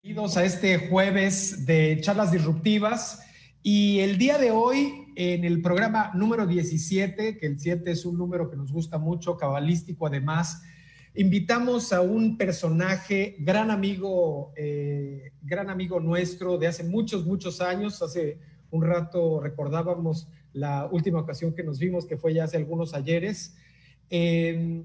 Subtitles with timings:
[0.00, 3.20] Bienvenidos a este jueves de charlas disruptivas
[3.64, 8.16] y el día de hoy en el programa número 17, que el 7 es un
[8.16, 10.62] número que nos gusta mucho, cabalístico además,
[11.16, 18.00] invitamos a un personaje, gran amigo, eh, gran amigo nuestro de hace muchos, muchos años,
[18.00, 18.38] hace
[18.70, 23.56] un rato recordábamos la última ocasión que nos vimos, que fue ya hace algunos ayeres.
[24.10, 24.84] Eh,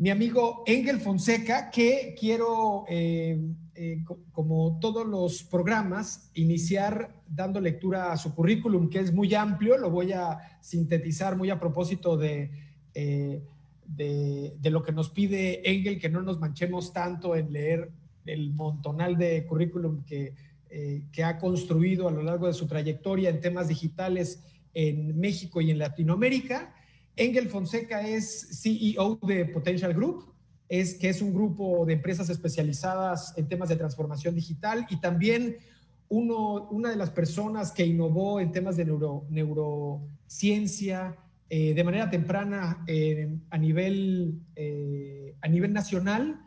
[0.00, 3.38] mi amigo Engel Fonseca, que quiero, eh,
[3.82, 9.78] eh, como todos los programas, iniciar dando lectura a su currículum, que es muy amplio,
[9.78, 12.50] lo voy a sintetizar muy a propósito de,
[12.92, 13.42] eh,
[13.86, 17.90] de, lo que nos pide Engel, que no nos manchemos tanto en leer
[18.26, 20.34] el montonal de currículum que,
[21.10, 25.70] que ha construido a lo largo de su trayectoria en temas digitales en México y
[25.70, 26.74] en Latinoamérica.
[27.16, 30.30] Engel Fonseca es CEO de Potential Group,
[30.70, 35.56] es, que es un grupo de empresas especializadas en temas de transformación digital y también
[36.08, 41.16] uno, una de las personas que innovó en temas de neuro, neurociencia
[41.48, 46.46] eh, de manera temprana eh, a, nivel, eh, a nivel nacional.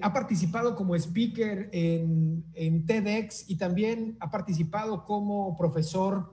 [0.00, 6.32] Ha participado como speaker en, en TEDx y también ha participado como profesor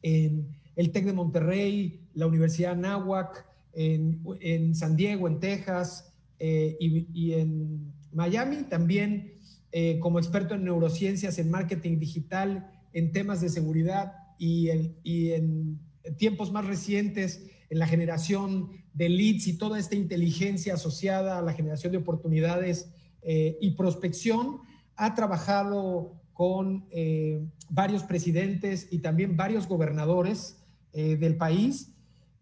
[0.00, 3.44] en el TEC de Monterrey, la Universidad Anáhuac,
[3.74, 9.34] en, en San Diego, en Texas eh, y, y, en Miami, también
[9.72, 14.68] eh, como experto en neurociencias, en marketing digital, en temas de seguridad y,
[15.02, 15.80] y en
[16.16, 21.52] tiempos más recientes en la generación de leads y toda esta inteligencia asociada a la
[21.52, 22.90] generación de oportunidades
[23.22, 24.60] eh, y prospección.
[24.96, 31.93] Ha trabajado con eh, varios presidentes y también varios gobernadores eh, del país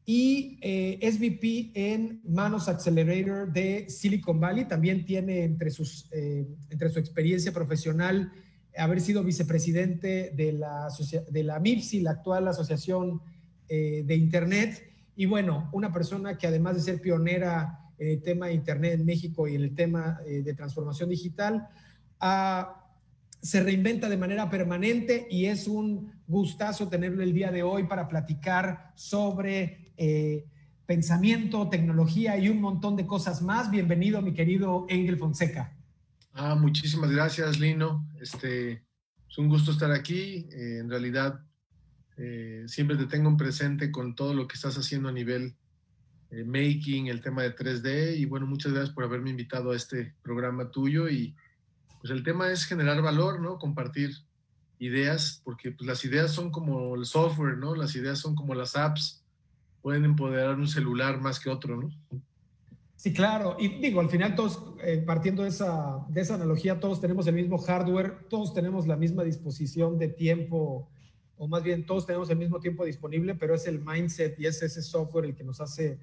[0.04, 4.66] y eh, SVP en Manos Accelerator de Silicon Valley.
[4.66, 8.32] También tiene entre, sus, eh, entre su experiencia profesional
[8.76, 10.88] haber sido vicepresidente de la,
[11.30, 13.20] de la MIPSI, la actual Asociación
[13.68, 14.82] eh, de Internet.
[15.16, 19.04] Y bueno, una persona que además de ser pionera en el tema de Internet en
[19.04, 21.68] México y en el tema eh, de transformación digital,
[22.20, 22.78] ha
[23.42, 28.06] se reinventa de manera permanente y es un gustazo tenerlo el día de hoy para
[28.06, 30.44] platicar sobre eh,
[30.86, 33.70] pensamiento, tecnología y un montón de cosas más.
[33.70, 35.76] Bienvenido, mi querido Engel Fonseca.
[36.32, 38.08] Ah, muchísimas gracias, Lino.
[38.20, 38.84] Este,
[39.28, 40.48] es un gusto estar aquí.
[40.50, 41.40] Eh, en realidad,
[42.16, 45.54] eh, siempre te tengo en presente con todo lo que estás haciendo a nivel
[46.46, 48.16] making, el tema de 3D.
[48.16, 51.34] Y bueno, muchas gracias por haberme invitado a este programa tuyo y
[52.02, 53.58] pues el tema es generar valor, ¿no?
[53.58, 54.10] Compartir
[54.80, 57.76] ideas, porque pues, las ideas son como el software, ¿no?
[57.76, 59.21] Las ideas son como las apps,
[59.82, 61.90] pueden empoderar un celular más que otro, ¿no?
[62.96, 63.56] Sí, claro.
[63.58, 67.34] Y digo, al final todos, eh, partiendo de esa, de esa analogía, todos tenemos el
[67.34, 70.88] mismo hardware, todos tenemos la misma disposición de tiempo,
[71.36, 74.62] o más bien todos tenemos el mismo tiempo disponible, pero es el mindset y es
[74.62, 75.98] ese software el que nos hace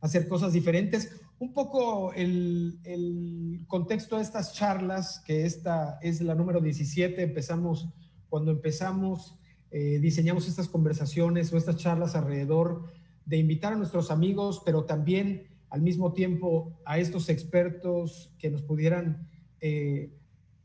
[0.00, 1.20] hacer cosas diferentes.
[1.40, 7.88] Un poco el, el, contexto de estas charlas, que esta es la número 17, empezamos,
[8.28, 9.34] cuando empezamos,
[9.72, 12.84] eh, diseñamos estas conversaciones o estas charlas alrededor
[13.26, 18.62] de invitar a nuestros amigos, pero también al mismo tiempo a estos expertos que nos
[18.62, 19.28] pudieran
[19.60, 20.10] eh,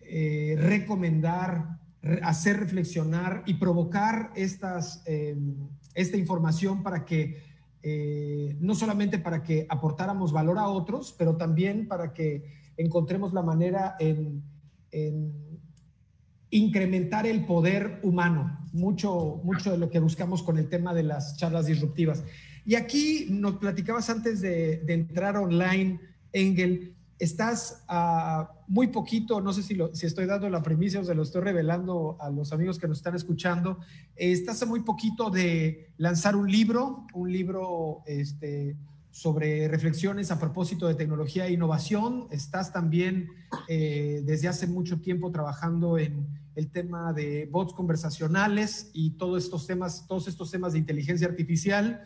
[0.01, 1.79] eh, recomendar,
[2.23, 5.37] hacer reflexionar y provocar estas, eh,
[5.93, 7.43] esta información para que
[7.81, 12.43] eh, no solamente para que aportáramos valor a otros, pero también para que
[12.75, 14.43] encontremos la manera en,
[14.91, 15.31] en
[16.49, 21.37] incrementar el poder humano, mucho, mucho de lo que buscamos con el tema de las
[21.37, 22.23] charlas disruptivas.
[22.69, 25.99] Y aquí nos platicabas antes de, de entrar online,
[26.31, 31.03] Engel, estás a muy poquito, no sé si, lo, si estoy dando la primicia o
[31.03, 33.79] se lo estoy revelando a los amigos que nos están escuchando,
[34.15, 38.77] estás a muy poquito de lanzar un libro, un libro este,
[39.09, 42.27] sobre reflexiones a propósito de tecnología e innovación.
[42.29, 43.29] Estás también
[43.67, 49.65] eh, desde hace mucho tiempo trabajando en el tema de bots conversacionales y todos estos
[49.65, 52.05] temas, todos estos temas de inteligencia artificial.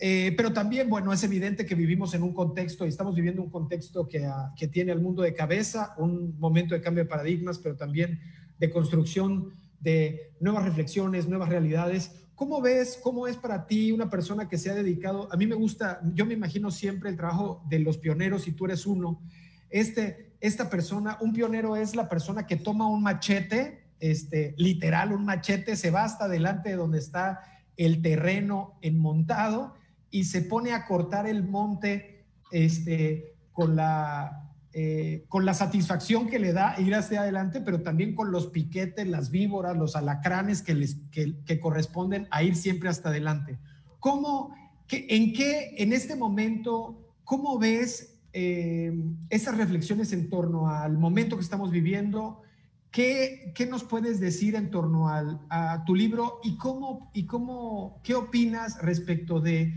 [0.00, 3.50] Eh, pero también, bueno, es evidente que vivimos en un contexto y estamos viviendo un
[3.50, 7.58] contexto que, uh, que, tiene al mundo de cabeza, un momento de cambio de paradigmas,
[7.58, 8.20] pero también
[8.58, 12.12] de construcción de nuevas reflexiones, nuevas realidades.
[12.36, 15.28] ¿Cómo ves, cómo es para ti una persona que se ha dedicado?
[15.32, 18.66] A mí me gusta, yo me imagino siempre el trabajo de los pioneros y tú
[18.66, 19.20] eres uno.
[19.68, 25.24] Este, esta persona, un pionero es la persona que toma un machete, este, literal, un
[25.24, 27.40] machete, se va hasta delante de donde está
[27.76, 29.74] el terreno enmontado
[30.10, 36.38] y se pone a cortar el monte este, con, la, eh, con la satisfacción que
[36.38, 40.74] le da ir hacia adelante, pero también con los piquetes, las víboras, los alacranes que,
[40.74, 43.58] les, que, corresponden a ir siempre hasta adelante.
[43.98, 44.54] ¿Cómo,
[44.90, 48.92] en qué, en este momento, cómo ves eh,
[49.30, 52.42] esas reflexiones en torno al momento que estamos viviendo?
[52.90, 58.00] ¿Qué, ¿Qué, nos puedes decir en torno al, a tu libro y cómo, y cómo,
[58.02, 59.74] qué opinas respecto de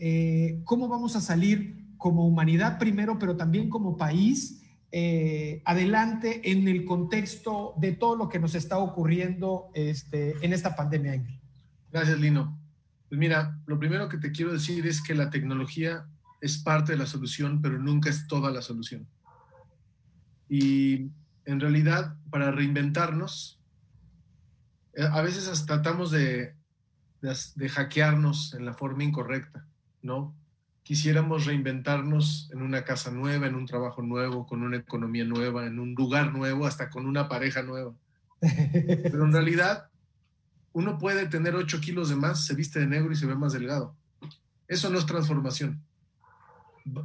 [0.00, 6.66] eh, cómo vamos a salir como humanidad primero, pero también como país eh, adelante en
[6.66, 11.22] el contexto de todo lo que nos está ocurriendo este, en esta pandemia,
[11.92, 12.58] Gracias, Lino.
[13.08, 16.06] Pues mira, lo primero que te quiero decir es que la tecnología
[16.40, 19.06] es parte de la solución, pero nunca es toda la solución.
[20.48, 21.10] Y
[21.44, 23.60] en realidad, para reinventarnos,
[24.94, 26.54] eh, a veces hasta tratamos de,
[27.20, 29.66] de hackearnos en la forma incorrecta,
[30.02, 30.34] ¿no?
[30.90, 35.78] quisiéramos reinventarnos en una casa nueva, en un trabajo nuevo, con una economía nueva, en
[35.78, 37.94] un lugar nuevo, hasta con una pareja nueva.
[38.40, 39.88] Pero en realidad,
[40.72, 43.52] uno puede tener 8 kilos de más, se viste de negro y se ve más
[43.52, 43.94] delgado.
[44.66, 45.80] Eso no es transformación.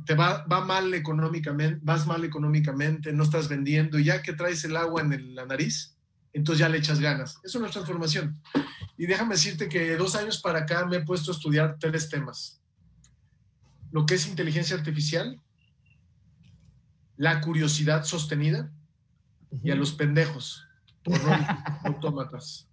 [0.07, 4.63] Te va, va mal económicamente, vas mal económicamente, no estás vendiendo, y ya que traes
[4.63, 5.95] el agua en la nariz,
[6.33, 7.39] entonces ya le echas ganas.
[7.43, 8.41] Eso no es transformación.
[8.97, 12.61] Y déjame decirte que dos años para acá me he puesto a estudiar tres temas
[13.95, 15.39] lo que es inteligencia artificial,
[17.15, 18.69] la curiosidad sostenida
[19.63, 20.67] y a los pendejos,
[21.85, 22.67] autómatas.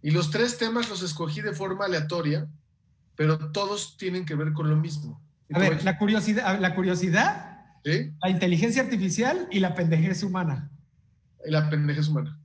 [0.00, 2.48] Y los tres temas los escogí de forma aleatoria,
[3.16, 5.20] pero todos tienen que ver con lo mismo.
[5.52, 10.70] A ver, la curiosidad, la curiosidad, la inteligencia artificial y la pendejez humana.
[11.44, 12.38] Y la pendejez humana.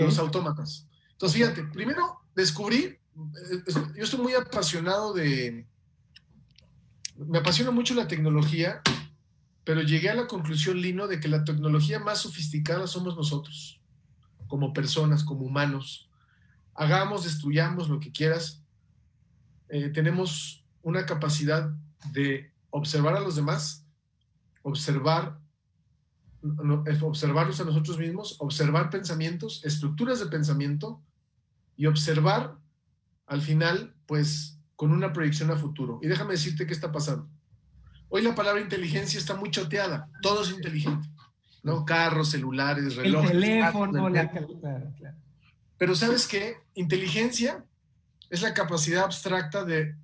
[0.00, 0.88] los autómatas.
[1.12, 2.98] Entonces, fíjate, primero descubrí, eh,
[3.94, 5.64] yo estoy muy apasionado de,
[7.18, 8.82] me apasiona mucho la tecnología,
[9.64, 13.80] pero llegué a la conclusión, Lino, de que la tecnología más sofisticada somos nosotros,
[14.46, 16.08] como personas, como humanos.
[16.74, 18.62] Hagamos, destruyamos lo que quieras.
[19.68, 21.70] Eh, tenemos una capacidad
[22.12, 23.84] de observar a los demás,
[24.62, 25.40] observar,
[27.02, 31.02] observarlos a nosotros mismos, observar pensamientos, estructuras de pensamiento
[31.76, 32.56] y observar
[33.26, 35.98] al final, pues, con una proyección a futuro.
[36.02, 37.28] Y déjame decirte qué está pasando.
[38.08, 41.08] Hoy la palabra inteligencia está muy choteada, todo es inteligente,
[41.62, 41.84] ¿no?
[41.84, 43.30] Carros, celulares, relojes.
[43.32, 44.30] El teléfono, la...
[45.76, 46.58] Pero ¿sabes qué?
[46.74, 47.64] Inteligencia
[48.30, 49.96] es la capacidad abstracta de,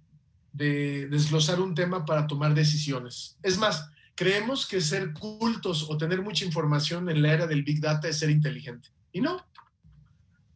[0.52, 3.38] de desglosar un tema para tomar decisiones.
[3.42, 7.80] Es más, creemos que ser cultos o tener mucha información en la era del Big
[7.80, 8.88] Data es ser inteligente.
[9.12, 9.46] Y no.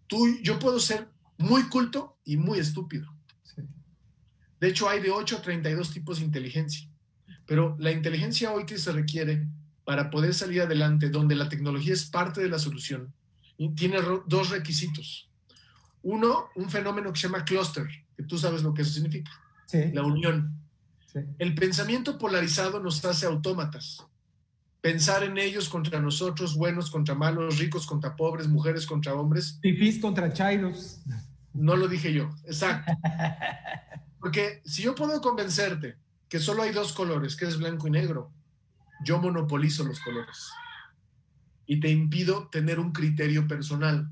[0.07, 1.09] Tú, yo puedo ser
[1.39, 3.16] muy culto y muy estúpido.
[4.61, 6.89] De hecho, hay de 8 a 32 tipos de inteligencia.
[7.47, 9.47] Pero la inteligencia hoy que se requiere
[9.85, 13.13] para poder salir adelante, donde la tecnología es parte de la solución,
[13.77, 15.31] tiene dos requisitos.
[16.03, 17.87] Uno, un fenómeno que se llama cluster,
[18.17, 19.31] que tú sabes lo que eso significa.
[19.93, 20.61] La unión.
[21.39, 24.05] El pensamiento polarizado nos hace autómatas.
[24.81, 29.59] Pensar en ellos contra nosotros, buenos contra malos, ricos contra pobres, mujeres contra hombres.
[29.63, 31.01] Pipis contra chairos.
[31.55, 32.93] No lo dije yo, exacto.
[34.21, 35.97] Porque si yo puedo convencerte
[36.29, 38.33] que solo hay dos colores, que es blanco y negro,
[39.05, 40.51] yo monopolizo los colores
[41.67, 44.09] y te impido tener un criterio personal.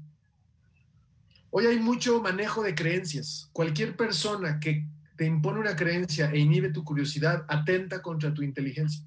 [1.50, 3.48] Hoy hay mucho manejo de creencias.
[3.52, 9.04] Cualquier persona que te impone una creencia e inhibe tu curiosidad atenta contra tu inteligencia.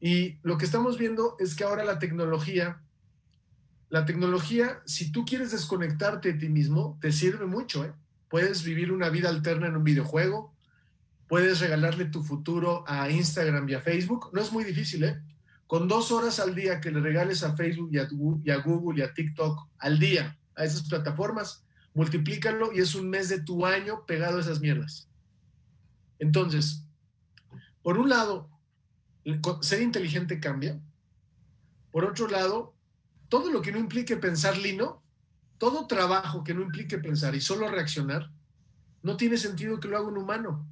[0.00, 2.80] Y lo que estamos viendo es que ahora la tecnología,
[3.88, 7.92] la tecnología, si tú quieres desconectarte de ti mismo, te sirve mucho, ¿eh?
[8.28, 10.54] Puedes vivir una vida alterna en un videojuego.
[11.26, 14.30] Puedes regalarle tu futuro a Instagram y a Facebook.
[14.32, 15.20] No es muy difícil, ¿eh?
[15.66, 19.12] Con dos horas al día que le regales a Facebook y a, Google y a
[19.12, 24.38] TikTok al día a esas plataformas, multiplícalo y es un mes de tu año pegado
[24.38, 25.08] a esas mierdas.
[26.18, 26.84] Entonces,
[27.82, 28.50] por un lado,
[29.60, 30.80] ser inteligente cambia.
[31.90, 32.74] Por otro lado,
[33.28, 35.02] todo lo que no implique pensar lino
[35.58, 38.30] todo trabajo que no implique pensar y solo reaccionar,
[39.02, 40.66] no tiene sentido que lo haga un humano.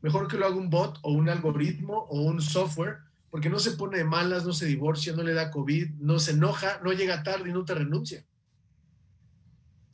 [0.00, 2.98] Mejor que lo haga un bot o un algoritmo o un software,
[3.30, 6.32] porque no se pone de malas, no se divorcia, no le da COVID, no se
[6.32, 8.26] enoja, no llega tarde y no te renuncia.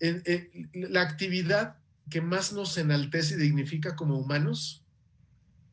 [0.00, 1.76] la actividad
[2.08, 4.84] que más nos enaltece y dignifica como humanos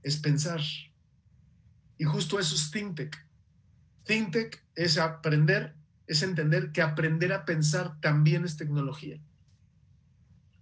[0.04, 0.62] es pensar.
[1.98, 3.16] Y justo eso es ThinkTech.
[4.04, 5.76] ThinkTech es aprender
[6.08, 9.20] es entender que aprender a pensar también es tecnología.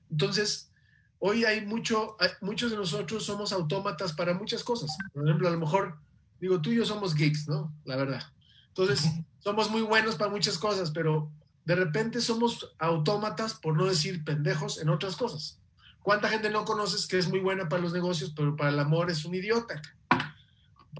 [0.09, 0.71] Entonces,
[1.19, 4.95] hoy hay mucho, muchos de nosotros somos autómatas para muchas cosas.
[5.13, 5.97] Por ejemplo, a lo mejor
[6.43, 7.73] Digo, tú y yo somos geeks, ¿no?
[7.85, 8.21] La verdad.
[8.67, 9.09] Entonces,
[9.39, 11.31] somos muy buenos para muchas cosas, pero
[11.63, 15.57] de repente somos autómatas, por no decir pendejos, en otras cosas.
[16.01, 19.09] ¿Cuánta gente no conoces que es muy buena para los negocios, pero para el amor
[19.09, 19.81] es un idiota?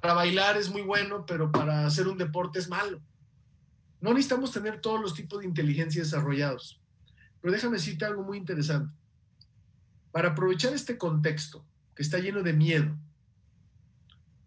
[0.01, 3.01] Para bailar es muy bueno, pero para hacer un deporte es malo.
[4.03, 6.79] No necesitamos tener todos los tipos de inteligencia desarrollados.
[7.41, 8.93] Pero déjame decirte algo muy interesante.
[10.11, 12.95] Para aprovechar este contexto que está lleno de miedo,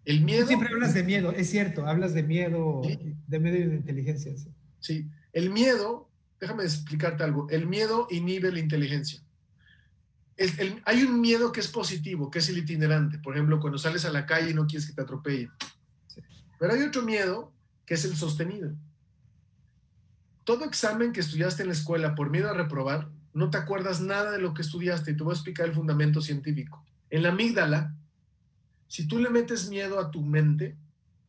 [0.04, 0.46] el miedo...
[0.46, 2.82] Siempre hablas de miedo, es cierto, hablas de miedo,
[3.26, 4.32] de miedo y de inteligencia.
[4.78, 6.08] sí, el miedo,
[6.38, 9.20] déjame explicarte algo, el miedo inhibe la inteligencia
[10.84, 13.18] hay un miedo que es positivo, que es el itinerante.
[13.18, 15.50] Por ejemplo, cuando sales a la calle y no quieres que te atropellen.
[16.58, 17.52] Pero hay otro miedo
[17.86, 18.72] que es el sostenido.
[20.46, 24.30] Todo examen que estudiaste en la escuela por miedo a reprobar, no te acuerdas nada
[24.30, 26.82] de lo que estudiaste y te voy a explicar el fundamento científico.
[27.10, 27.94] En la amígdala,
[28.88, 30.78] si tú le metes miedo a tu mente,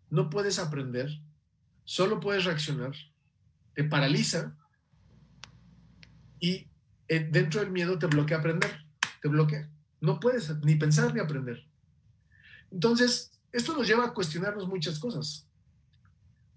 [0.09, 1.09] no puedes aprender,
[1.83, 2.93] solo puedes reaccionar,
[3.73, 4.55] te paraliza
[6.39, 6.67] y
[7.09, 8.87] eh, dentro del miedo te bloquea aprender
[9.21, 9.69] te bloquea.
[10.01, 11.65] No puedes ni pensar ni aprender.
[12.71, 15.46] Entonces, esto nos lleva a cuestionarnos muchas cosas.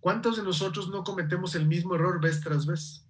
[0.01, 3.05] ¿Cuántos de nosotros no cometemos el mismo error vez tras vez?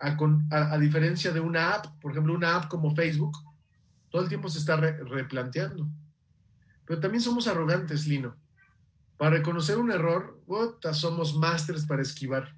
[0.00, 3.36] A, diferencia de una app, por ejemplo, una app como Facebook,
[4.08, 5.86] todo el tiempo se está replanteando.
[6.86, 8.34] Pero también somos arrogantes, Lino.
[9.18, 10.40] Para reconocer un error,
[10.92, 12.56] somos másteres para esquivar.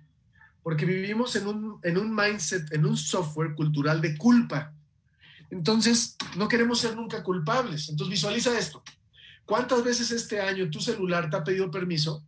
[0.62, 4.72] Porque vivimos en un, en un mindset, en un software cultural de culpa.
[5.50, 7.88] Entonces, no queremos ser nunca culpables.
[7.88, 8.84] Entonces, visualiza esto.
[9.44, 12.24] ¿Cuántas veces este año tu celular te ha pedido permiso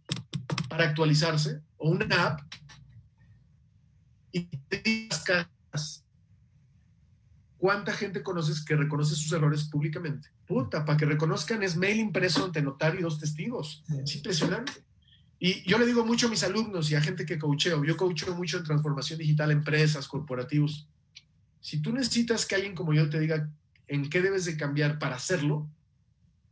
[0.74, 2.40] para actualizarse o una app
[4.32, 5.08] y te
[7.56, 10.28] ¿Cuánta gente conoces que reconoce sus errores públicamente?
[10.46, 13.84] Puta, para que reconozcan es mail impreso ante notario y dos testigos.
[14.02, 14.72] Es impresionante.
[15.38, 18.34] Y yo le digo mucho a mis alumnos y a gente que coacheo, yo coacheo
[18.34, 20.88] mucho en transformación digital, empresas, corporativos.
[21.60, 23.48] Si tú necesitas que alguien como yo te diga
[23.86, 25.66] en qué debes de cambiar para hacerlo,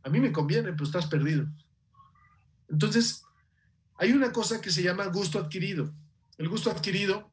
[0.01, 1.45] a mí me conviene, pero estás perdido.
[2.69, 3.23] Entonces,
[4.03, 5.89] hay una cosa que se llama gusto adquirido.
[6.37, 7.31] El gusto adquirido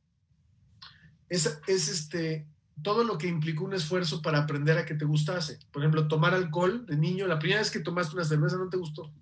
[1.28, 2.46] es, es este,
[2.80, 5.58] todo lo que implicó un esfuerzo para aprender a que te gustase.
[5.72, 8.76] Por ejemplo, tomar alcohol de niño, la primera vez que tomaste una cerveza no te
[8.76, 9.12] gustó.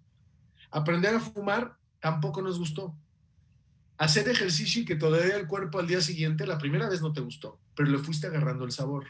[0.71, 2.95] Aprender a fumar tampoco nos gustó
[3.97, 7.23] hacer ejercicio y que todavía el cuerpo al día siguiente, la primera vez no te
[7.23, 9.07] gustó, pero le fuiste agarrando el sabor.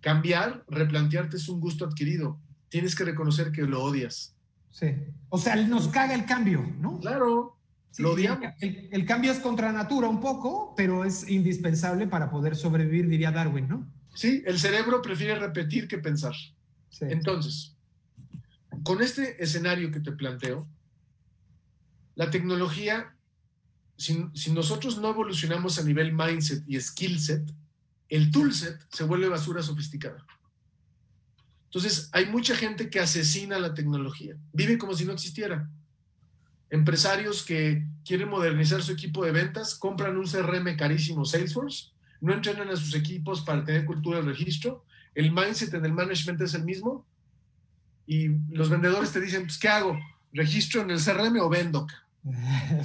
[0.00, 2.38] Cambiar, replantearte es un gusto adquirido.
[2.68, 4.36] Tienes que reconocer que lo odias.
[4.78, 4.94] Sí.
[5.28, 6.98] O sea, nos caga el cambio, ¿no?
[7.00, 7.58] Claro.
[7.98, 8.52] lo odiamos.
[8.60, 13.30] El, el, cambio es contra natura un poco, pero es indispensable para poder sobrevivir, diría
[13.30, 13.90] Darwin, ¿no?
[14.14, 16.34] Sí, el cerebro prefiere repetir que pensar.
[17.00, 17.76] Entonces,
[18.82, 20.66] con este escenario que te planteo,
[22.14, 23.14] la tecnología
[23.98, 27.52] si, nosotros no evolucionamos a nivel mindset y skill set,
[28.08, 30.24] el toolset se vuelve basura sofisticada.
[31.68, 35.68] Entonces, hay mucha gente que asesina la tecnología, vive como si no existiera.
[36.70, 42.68] Empresarios que quieren modernizar su equipo de ventas, compran un CRM carísimo Salesforce, no entrenan
[42.70, 44.84] a sus equipos para tener cultura de registro,
[45.14, 47.06] el mindset en el management es el mismo,
[48.06, 49.98] y los vendedores te dicen, pues, ¿qué hago?
[50.32, 51.86] ¿Registro en el CRM o vendo?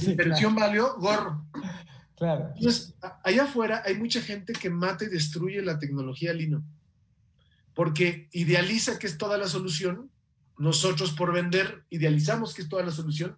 [0.06, 1.46] Inversión valió gorro.
[2.18, 2.52] Claro.
[2.56, 6.64] Entonces, allá afuera hay mucha gente que mata y destruye la tecnología Lino,
[7.74, 10.12] porque idealiza que es toda la solución.
[10.58, 13.38] Nosotros por vender idealizamos que es toda la solución,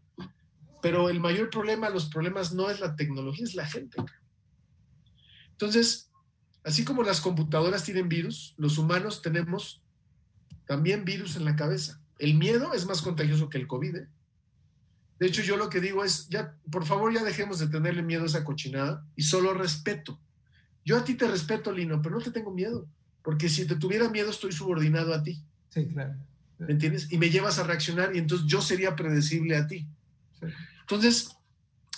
[0.82, 3.98] pero el mayor problema, los problemas no es la tecnología, es la gente.
[5.52, 6.12] Entonces,
[6.64, 9.82] así como las computadoras tienen virus, los humanos tenemos
[10.68, 12.02] también virus en la cabeza.
[12.20, 13.96] El miedo es más contagioso que el COVID.
[13.96, 14.08] ¿eh?
[15.20, 18.24] De hecho, yo lo que digo es, ya, por favor, ya dejemos de tenerle miedo
[18.24, 20.20] a esa cochinada y solo respeto.
[20.84, 22.88] Yo a ti te respeto, Lino, pero no te tengo miedo,
[23.26, 25.44] porque si te tuviera miedo estoy subordinado a ti.
[25.70, 26.16] Sí, claro.
[26.60, 27.12] ¿Me entiendes?
[27.12, 29.88] Y me llevas a reaccionar y entonces yo sería predecible a ti.
[30.82, 31.36] Entonces,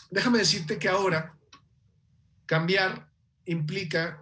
[0.09, 1.37] déjame decirte que ahora
[2.45, 3.11] cambiar
[3.45, 4.21] implica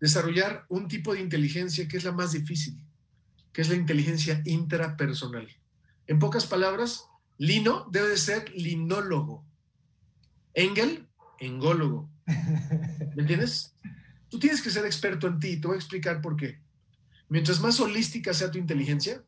[0.00, 2.82] desarrollar un tipo de inteligencia que es la más difícil,
[3.52, 5.46] que es la inteligencia intrapersonal.
[6.06, 7.04] En pocas palabras,
[7.36, 9.44] Lino debe de ser linólogo.
[10.54, 11.06] Engel,
[11.38, 12.08] engólogo.
[12.26, 13.76] ¿Me entiendes?
[14.32, 15.58] Tú tienes que ser experto en ti.
[15.58, 16.58] Te voy a explicar por qué.
[17.28, 19.22] Mientras más holística sea tu inteligencia,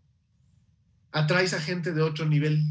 [1.12, 2.64] atraes a gente de otro nivel.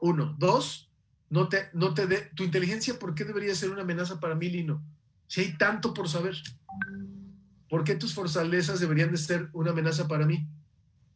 [0.00, 0.34] Uno.
[0.38, 0.88] Dos,
[1.28, 4.48] no te, no te de, tu inteligencia, ¿por qué debería ser una amenaza para mí,
[4.48, 4.82] Lino?
[5.26, 6.34] Si hay tanto por saber.
[7.68, 10.48] ¿Por qué tus fortalezas deberían de ser una amenaza para mí?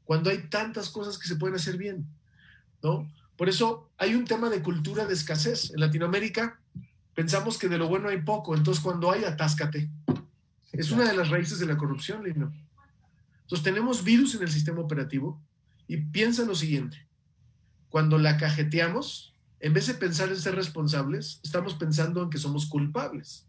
[0.05, 2.07] Cuando hay tantas cosas que se pueden hacer bien,
[2.83, 3.11] ¿no?
[3.35, 5.71] Por eso hay un tema de cultura de escasez.
[5.71, 6.61] En Latinoamérica
[7.15, 9.89] pensamos que de lo bueno hay poco, entonces cuando hay, atáscate.
[10.73, 12.53] Es una de las raíces de la corrupción, Lino.
[13.43, 15.43] Entonces tenemos virus en el sistema operativo
[15.89, 17.09] y piensa lo siguiente.
[17.89, 22.67] Cuando la cajeteamos, en vez de pensar en ser responsables, estamos pensando en que somos
[22.67, 23.49] culpables.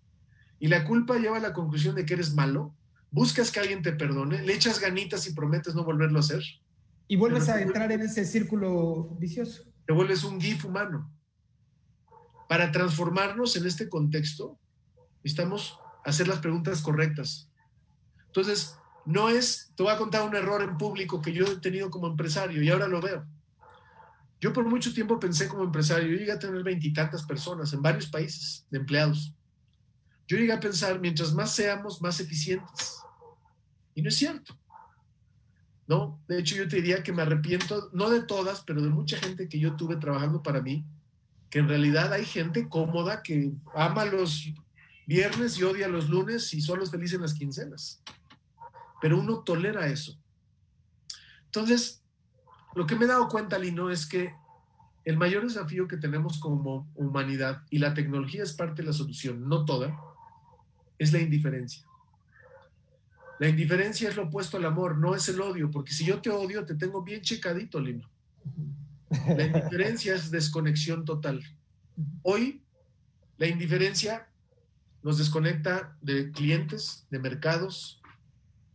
[0.59, 2.75] Y la culpa lleva a la conclusión de que eres malo,
[3.11, 6.43] buscas que alguien te perdone, le echas ganitas y prometes no volverlo a hacer.
[7.07, 9.63] Y vuelves a entrar en ese círculo vicioso.
[9.85, 11.11] Te vuelves un GIF humano.
[12.47, 14.57] Para transformarnos en este contexto,
[15.23, 17.49] necesitamos hacer las preguntas correctas.
[18.27, 21.89] Entonces, no es, te voy a contar un error en público que yo he tenido
[21.89, 23.25] como empresario y ahora lo veo.
[24.39, 28.07] Yo por mucho tiempo pensé como empresario, yo llegué a tener veintitantas personas en varios
[28.07, 29.33] países de empleados.
[30.27, 33.01] Yo llegué a pensar, mientras más seamos, más eficientes.
[33.93, 34.57] Y no es cierto.
[35.87, 36.19] ¿No?
[36.27, 39.49] De hecho, yo te diría que me arrepiento, no de todas, pero de mucha gente
[39.49, 40.85] que yo tuve trabajando para mí,
[41.49, 44.53] que en realidad hay gente cómoda que ama los
[45.11, 48.01] viernes y odia los lunes y solo es feliz en las quincenas.
[49.01, 50.17] Pero uno tolera eso.
[51.45, 52.01] Entonces,
[52.75, 54.33] lo que me he dado cuenta, Lino, es que
[55.03, 59.49] el mayor desafío que tenemos como humanidad, y la tecnología es parte de la solución,
[59.49, 59.99] no toda,
[60.97, 61.83] es la indiferencia.
[63.39, 66.29] La indiferencia es lo opuesto al amor, no es el odio, porque si yo te
[66.29, 68.09] odio, te tengo bien checadito, Lino.
[69.27, 71.43] La indiferencia es desconexión total.
[72.21, 72.63] Hoy,
[73.37, 74.30] la indiferencia
[75.03, 78.01] nos desconecta de clientes, de mercados,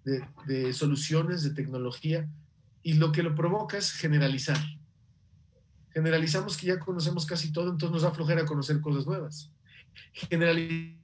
[0.05, 2.29] de, soluciones, de tecnología,
[2.83, 4.59] y lo que lo provoca es generalizar.
[5.91, 9.51] Generalizamos que ya conocemos casi todo, entonces nos da flojera conocer cosas nuevas.
[10.13, 10.99] Generalizamos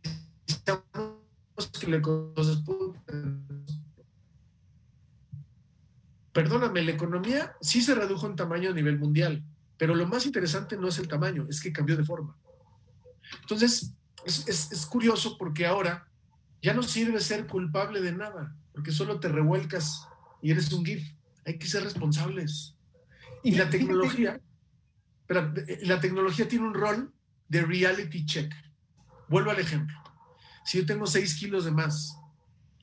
[1.80, 2.02] que le
[6.32, 9.42] Perdóname, la economía sí se redujo en tamaño a nivel mundial,
[9.76, 12.36] pero lo más interesante no es el tamaño, es que cambió de forma.
[13.40, 16.08] Entonces, es, es curioso porque ahora
[16.62, 20.06] ya no sirve ser culpable de nada, porque solo te revuelcas
[20.40, 21.12] y eres un GIF.
[21.44, 22.76] Hay que ser responsables.
[23.42, 24.40] Y la tecnología,
[25.26, 27.12] pero la tecnología tiene un rol
[27.48, 28.52] de reality check.
[29.28, 29.96] Vuelvo al ejemplo.
[30.64, 32.16] Si yo tengo 6 kilos de más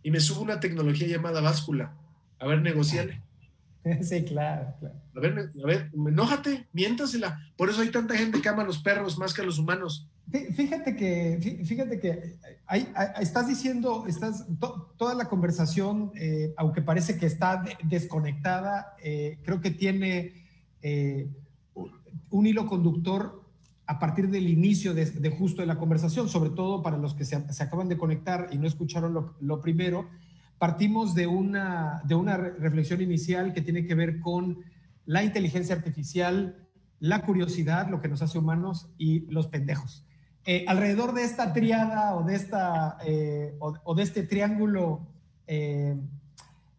[0.03, 1.95] y me subo una tecnología llamada báscula,
[2.39, 3.23] a ver, negociale.
[4.03, 5.01] Sí, claro, claro.
[5.15, 7.39] A ver, a ver, enójate, miéntasela.
[7.57, 10.05] Por eso hay tanta gente que ama a los perros más que a los humanos.
[10.31, 12.37] Fíjate que, fíjate que
[13.19, 14.45] estás diciendo, estás,
[14.97, 20.33] toda la conversación, eh, aunque parece que está desconectada, eh, creo que tiene
[20.83, 21.29] eh,
[22.29, 23.43] un hilo conductor
[23.87, 27.35] a partir del inicio de, justo de la conversación, sobre todo para los que se,
[27.35, 30.07] acaban de conectar y no escucharon lo, primero,
[30.59, 34.59] partimos de una, de una reflexión inicial que tiene que ver con
[35.07, 36.67] la inteligencia artificial,
[36.99, 40.05] la curiosidad, lo que nos hace humanos y los pendejos.
[40.45, 45.05] Eh, alrededor de esta triada o de, esta, eh, o, de este triángulo
[45.45, 45.95] eh,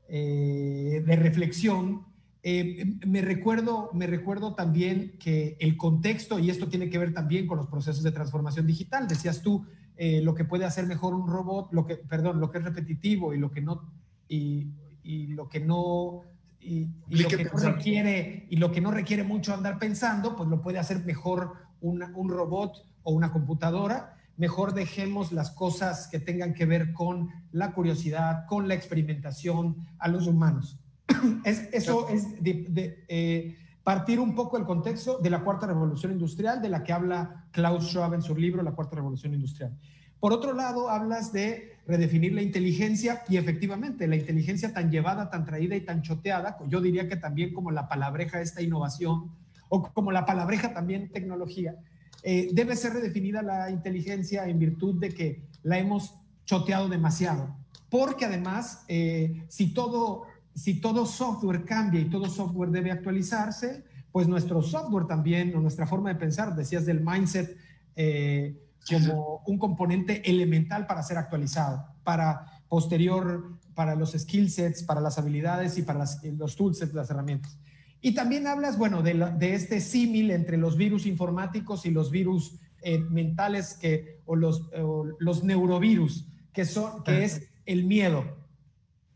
[0.08, 2.06] de reflexión,
[2.42, 7.58] me, recuerdo, me recuerdo también que el contexto, y esto tiene que ver también con
[7.58, 11.86] los procesos de transformación digital, decías tú, lo que puede hacer mejor un robot, lo
[11.86, 13.92] que, perdón, lo que es repetitivo y lo que no,
[14.26, 14.66] y,
[15.04, 16.22] lo que no,
[16.60, 20.60] y, lo que no requiere, y lo que no requiere mucho andar pensando, pues lo
[20.60, 24.16] puede hacer mejor un robot o una computadora.
[24.36, 30.08] Mejor dejemos las cosas que tengan que ver con la curiosidad, con la experimentación a
[30.08, 30.78] los humanos.
[31.44, 36.62] es, eso es de, eh, partir un poco el contexto de la cuarta revolución industrial,
[36.62, 39.76] de la que habla Klaus Schwab en su libro La cuarta revolución industrial.
[40.20, 45.44] Por otro lado, hablas de redefinir la inteligencia y efectivamente la inteligencia tan llevada, tan
[45.44, 49.30] traída y tan choteada, yo diría que también como la palabreja esta innovación
[49.68, 51.76] o como la palabreja también tecnología,
[52.22, 57.56] eh, debe ser redefinida la inteligencia en virtud de que la hemos choteado demasiado.
[57.88, 64.26] Porque además, eh, si todo si todo software cambia y todo software debe actualizarse, pues
[64.28, 67.56] nuestro software también, o nuestra forma de pensar, decías del mindset,
[67.96, 68.56] eh,
[68.88, 75.18] como un componente elemental para ser actualizado, para posterior, para los skill sets, para las
[75.18, 77.56] habilidades y para las, los toolsets, las herramientas.
[78.02, 82.58] Y también hablas, bueno, de, de este símil entre los virus informáticos y los virus
[82.82, 84.70] eh, mentales que, o, los,
[85.18, 88.24] los neurovirus, que, son, que es el miedo.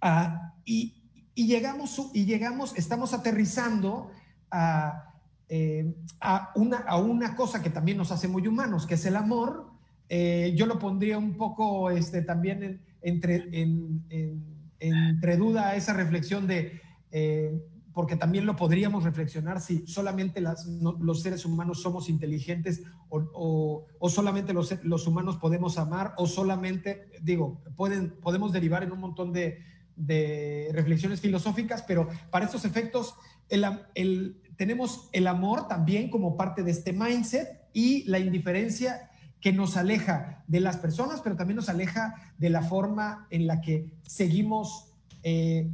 [0.03, 1.03] Ah, y,
[1.35, 4.11] y llegamos, y llegamos estamos aterrizando
[4.51, 5.15] a,
[5.49, 9.17] eh, a, una, a una cosa que también nos hace muy humanos, que es el
[9.17, 9.71] amor.
[10.11, 14.05] Eh, yo lo pondría un poco este, también entre, en,
[14.79, 17.59] entre duda esa reflexión de, eh,
[17.95, 25.07] porque también lo podríamos reflexionar si solamente los seres humanos somos inteligentes o, solamente los,
[25.07, 29.63] humanos podemos amar o solamente, digo, pueden, podemos derivar en un montón de,
[30.73, 33.15] reflexiones filosóficas, pero para estos efectos
[34.57, 40.43] tenemos el amor también como parte de este mindset y la indiferencia que nos aleja
[40.49, 44.91] de las personas, pero también nos aleja de la forma en la que seguimos
[45.23, 45.71] eh,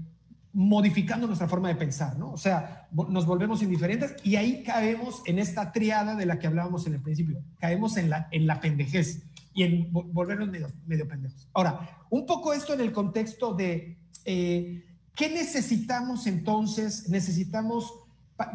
[0.52, 2.32] modificando nuestra forma de pensar, ¿no?
[2.32, 6.86] O sea, nos volvemos indiferentes y ahí caemos en esta triada de la que hablábamos
[6.86, 7.40] en el principio.
[7.58, 9.22] Caemos en la, en la pendejez
[9.54, 11.48] y en volvernos medio, medio pendejos.
[11.52, 14.84] Ahora, un poco esto en el contexto de eh,
[15.14, 17.92] qué necesitamos entonces, necesitamos,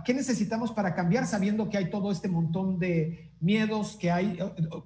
[0.03, 4.37] ¿qué necesitamos para cambiar sabiendo que hay todo este montón de miedos, que hay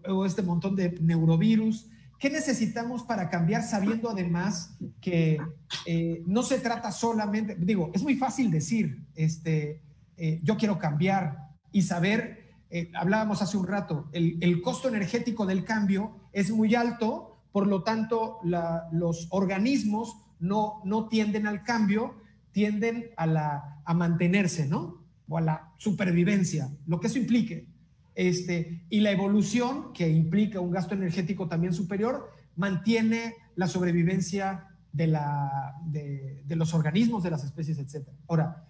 [0.08, 1.88] o este montón de neurovirus?
[2.20, 5.38] ¿Qué necesitamos para cambiar sabiendo además que
[5.86, 9.82] eh, no se trata solamente, digo, es muy fácil decir, este,
[10.18, 15.64] eh, yo quiero cambiar y saber, eh, hablábamos hace un rato, el, costo energético del
[15.64, 22.16] cambio es muy alto, por lo tanto los organismos no, no tienden al cambio,
[22.52, 25.06] tienden a, la, a mantenerse, ¿no?
[25.30, 27.66] O a la supervivencia, lo que eso implique.
[28.16, 35.08] Este, y la evolución, que implica un gasto energético también superior, mantiene la sobrevivencia de,
[35.08, 38.08] la, de, los organismos, de las especies, etc.
[38.28, 38.66] Ahora,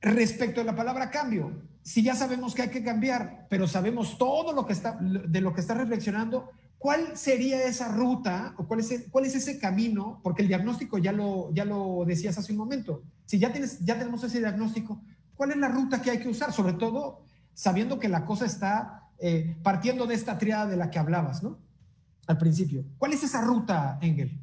[0.00, 4.52] respecto a la palabra cambio, si ya sabemos que hay que cambiar, pero sabemos todo
[4.52, 9.06] lo que está, de lo que está reflexionando, ¿cuál sería esa ruta o cuál es,
[9.10, 10.20] cuál es ese camino?
[10.22, 13.02] Porque el diagnóstico ya lo, ya lo decías hace un momento.
[13.26, 15.02] Si ya, tienes, ya tenemos ese diagnóstico,
[15.34, 16.52] ¿cuál es la ruta que hay que usar?
[16.52, 20.98] Sobre todo sabiendo que la cosa está eh, partiendo de esta triada de la que
[20.98, 21.58] hablabas, ¿no?
[22.26, 22.84] Al principio.
[22.98, 24.38] ¿Cuál es esa ruta, Engel?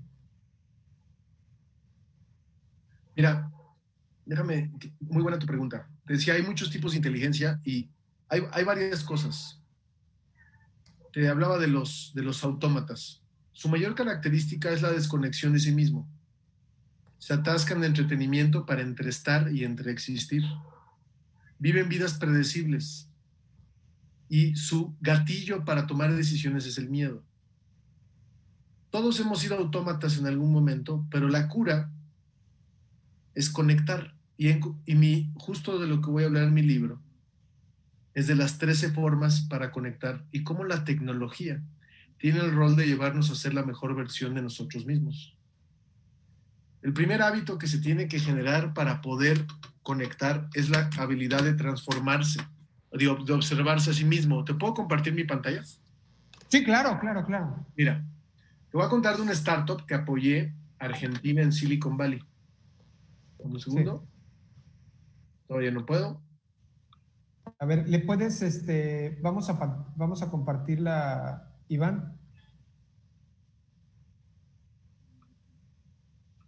[3.15, 3.51] Mira,
[4.25, 5.89] déjame, muy buena tu pregunta.
[6.05, 7.89] Te decía, hay muchos tipos de inteligencia y
[8.29, 9.61] hay, hay varias cosas.
[11.11, 13.21] Te hablaba de los, de los autómatas.
[13.51, 16.07] Su mayor característica es la desconexión de sí mismo.
[17.17, 20.43] Se atascan de entretenimiento para entreestar y entreexistir
[21.59, 23.09] viven vidas predecibles
[24.29, 27.23] y su gatillo para tomar decisiones es el miedo.
[28.89, 31.91] Todos hemos sido autómatas en algún momento, pero la cura
[33.35, 34.15] es conectar.
[34.37, 34.49] Y,
[34.85, 37.01] y mi, justo de lo que voy a hablar en mi libro
[38.13, 41.61] es de las 13 formas para conectar y cómo la tecnología
[42.17, 45.35] tiene el rol de llevarnos a ser la mejor versión de nosotros mismos.
[46.81, 49.45] El primer hábito que se tiene que generar para poder
[49.89, 52.39] conectar es la habilidad de transformarse,
[52.91, 54.43] de, de observarse a sí mismo.
[54.43, 55.63] ¿Te puedo compartir mi pantalla?
[56.47, 57.65] Sí, claro, claro, claro.
[57.75, 58.05] Mira,
[58.69, 62.21] te voy a contar de una startup que apoyé Argentina en Silicon Valley.
[63.39, 64.07] Un segundo.
[65.47, 66.21] Todavía no puedo.
[67.57, 69.53] A ver, ¿le puedes, este, vamos a,
[69.95, 72.15] vamos a compartirla, Iván?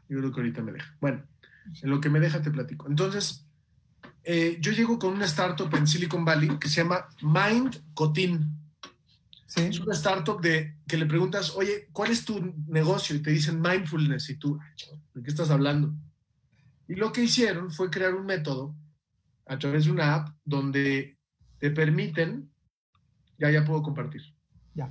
[0.10, 0.96] Yo creo que ahorita me deja.
[1.02, 1.24] Bueno,
[1.82, 2.88] en lo que me deja te platico.
[2.88, 3.46] Entonces,
[4.24, 8.58] eh, yo llego con una startup en Silicon Valley que se llama Mind Cotin.
[9.48, 9.62] ¿Sí?
[9.62, 13.16] Es una startup de que le preguntas, oye, ¿cuál es tu negocio?
[13.16, 14.30] Y te dicen mindfulness.
[14.30, 14.60] Y tú,
[15.14, 15.94] ¿de qué estás hablando?
[16.88, 18.76] Y lo que hicieron fue crear un método
[19.46, 21.18] a través de una app donde
[21.58, 22.50] te permiten,
[23.38, 24.22] ya, ya puedo compartir.
[24.74, 24.90] Ya.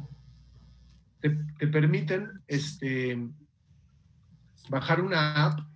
[1.20, 3.18] Te, te permiten este,
[4.68, 5.69] bajar una app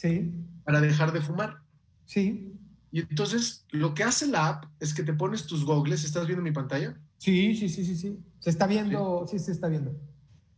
[0.00, 0.32] sí.
[0.64, 1.62] para dejar de fumar.
[2.06, 2.54] Sí.
[2.90, 6.04] Y entonces lo que hace la app es que te pones tus gogles.
[6.04, 6.98] ¿Estás viendo mi pantalla?
[7.18, 8.18] Sí, sí, sí, sí, sí.
[8.38, 9.94] Se está viendo, sí, se está viendo.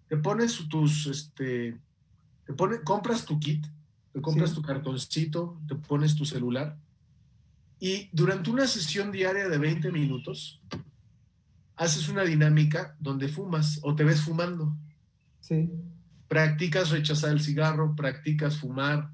[0.08, 1.76] Te pones tus, este,
[2.46, 3.66] te pone, compras tu kit,
[4.12, 6.78] te compras tu cartoncito, te pones tu celular
[7.80, 10.60] y durante una sesión diaria de 20 minutos
[11.74, 14.76] haces una dinámica donde fumas o te ves fumando.
[15.40, 15.68] Sí
[16.32, 19.10] practicas rechazar el cigarro, practicas fumar,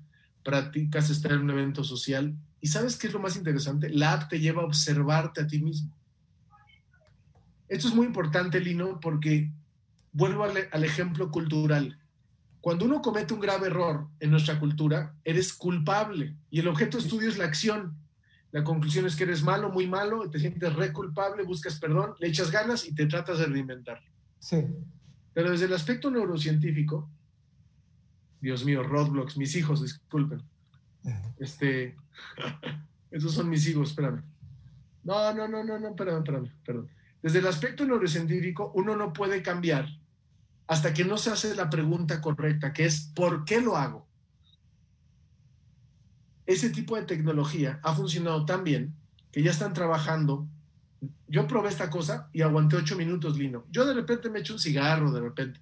[0.49, 2.35] practicas estar en un evento social.
[2.63, 3.91] ¿Y sabes qué es lo más interesante?
[3.91, 5.93] La app te lleva a observarte a ti mismo.
[7.69, 9.53] Esto es muy importante, Lino, porque
[10.11, 12.01] vuelvo al, al ejemplo cultural.
[12.63, 17.05] Cuando uno comete un grave error en nuestra cultura, eres culpable y el objeto de
[17.05, 17.99] estudio es la acción.
[18.51, 22.29] La conclusión es que eres malo, muy malo, te sientes re culpable, buscas perdón, le
[22.29, 24.01] echas ganas y te tratas de reinventar.
[24.39, 24.65] Sí.
[25.35, 27.11] Pero desde el aspecto neurocientífico,
[28.41, 30.43] Dios mío, roadblocks, mis hijos, disculpen.
[31.39, 31.97] Este,
[33.11, 34.23] esos son mis hijos, espérame.
[35.05, 36.89] No, no, no, no, no, perdón, perdón, perdón.
[37.23, 39.89] Desde el aspecto neurocientífico, uno no puede cambiar
[40.67, 44.09] hasta que no se hace la pregunta correcta, que es ¿por qué lo hago?
[46.49, 48.95] ese tipo de tecnología ha funcionado tan bien
[49.31, 50.49] que ya están trabajando.
[51.29, 53.67] Yo probé esta cosa y aguanté ocho minutos, Lino.
[53.71, 55.61] Yo de repente me echo un cigarro, de repente.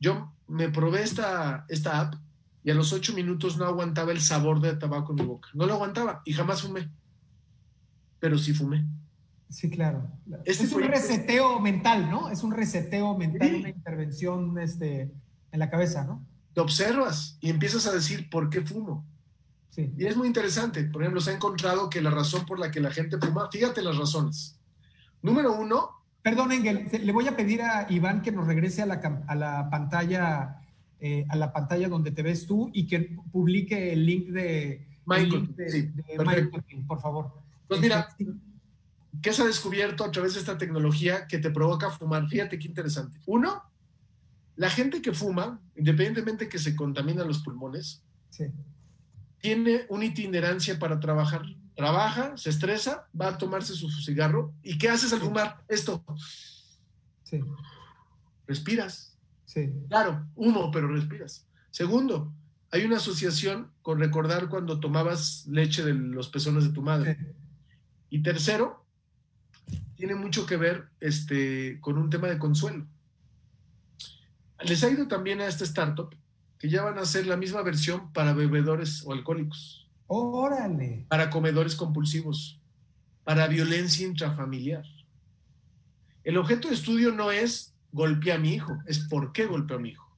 [0.00, 2.14] Yo me probé esta, esta app
[2.64, 5.48] y a los ocho minutos no aguantaba el sabor de tabaco en mi boca.
[5.54, 6.90] No lo aguantaba y jamás fumé.
[8.20, 8.86] Pero sí fumé.
[9.48, 10.06] Sí, claro.
[10.44, 12.28] Este es un reseteo mental, ¿no?
[12.28, 15.10] Es un reseteo mental, una intervención este,
[15.52, 16.26] en la cabeza, ¿no?
[16.52, 19.06] Te observas y empiezas a decir, ¿por qué fumo?
[19.70, 19.92] Sí.
[19.96, 20.84] Y es muy interesante.
[20.84, 23.80] Por ejemplo, se ha encontrado que la razón por la que la gente fuma, fíjate
[23.80, 24.58] las razones.
[25.22, 25.97] Número uno.
[26.22, 28.94] Perdón, Engel, le voy a pedir a Iván que nos regrese a la,
[29.26, 30.60] a la pantalla,
[31.00, 35.54] eh, a la pantalla donde te ves tú y que publique el link de, Michael,
[35.68, 35.90] sí,
[36.86, 37.32] por favor.
[37.66, 38.08] Pues mira,
[39.22, 42.28] ¿qué se ha descubierto a través de esta tecnología que te provoca fumar?
[42.28, 43.18] Fíjate qué interesante.
[43.24, 43.62] Uno,
[44.56, 48.02] la gente que fuma, independientemente que se contamina los pulmones,
[49.38, 51.42] tiene una itinerancia para trabajar.
[51.78, 54.52] Trabaja, se estresa, va a tomarse su, cigarro.
[54.64, 55.62] ¿Y qué haces al fumar?
[55.68, 56.04] Esto.
[57.22, 57.38] Sí.
[58.48, 59.16] Respiras.
[59.44, 59.70] Sí.
[59.88, 61.46] Claro, humo, pero respiras.
[61.70, 62.32] Segundo,
[62.72, 67.16] hay una asociación con recordar cuando tomabas leche de los pezones de tu madre.
[68.10, 68.84] Y tercero,
[69.94, 72.88] tiene mucho que ver este, con un tema de consuelo.
[74.64, 76.12] Les ha ido también a esta startup
[76.58, 79.87] que ya van a hacer la misma versión para bebedores o alcohólicos.
[80.08, 81.06] Órale.
[81.08, 82.60] Para comedores compulsivos,
[83.24, 84.84] para violencia intrafamiliar.
[86.24, 89.80] El objeto de estudio no es golpear a mi hijo, es por qué golpea a
[89.80, 90.12] mi hijo.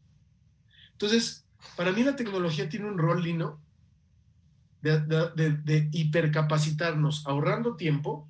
[0.92, 1.44] Entonces,
[1.76, 3.60] para mí la tecnología tiene un rol, Lino,
[4.80, 8.26] de, de hipercapacitarnos, ahorrando tiempo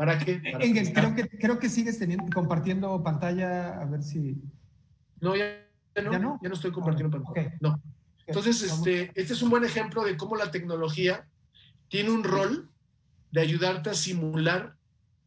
[0.00, 0.40] ¿Para qué?
[0.60, 4.34] Engel, creo que, creo que sigues teniendo, compartiendo pantalla, a ver si...
[5.20, 5.44] No, ya,
[6.02, 7.58] no, ya no, estoy compartiendo ah, pantalla.
[7.60, 7.82] No.
[8.30, 11.26] Entonces, este, este es un buen ejemplo de cómo la tecnología
[11.88, 12.70] tiene un rol
[13.32, 14.76] de ayudarte a simular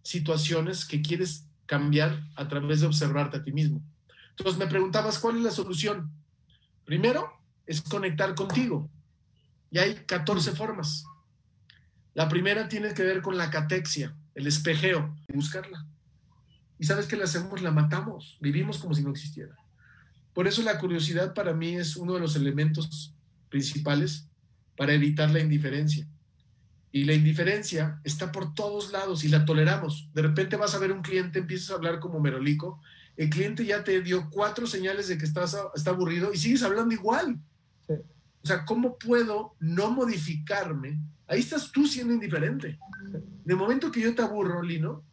[0.03, 3.81] situaciones que quieres cambiar a través de observarte a ti mismo.
[4.29, 6.11] Entonces me preguntabas, ¿cuál es la solución?
[6.85, 7.29] Primero,
[7.65, 8.89] es conectar contigo.
[9.69, 11.03] Y hay 14 formas.
[12.13, 15.85] La primera tiene que ver con la catexia el espejeo, buscarla.
[16.79, 19.55] Y sabes que la hacemos, la matamos, vivimos como si no existiera.
[20.33, 23.13] Por eso la curiosidad para mí es uno de los elementos
[23.49, 24.27] principales
[24.75, 26.07] para evitar la indiferencia.
[26.91, 30.09] Y la indiferencia está por todos lados y la toleramos.
[30.13, 32.81] De repente vas a ver un cliente, empiezas a hablar como merolico,
[33.15, 36.93] el cliente ya te dio cuatro señales de que estás, está aburrido y sigues hablando
[36.93, 37.39] igual.
[37.87, 40.99] O sea, ¿cómo puedo no modificarme?
[41.27, 42.77] Ahí estás tú siendo indiferente.
[43.45, 45.03] De momento que yo te aburro, Lino,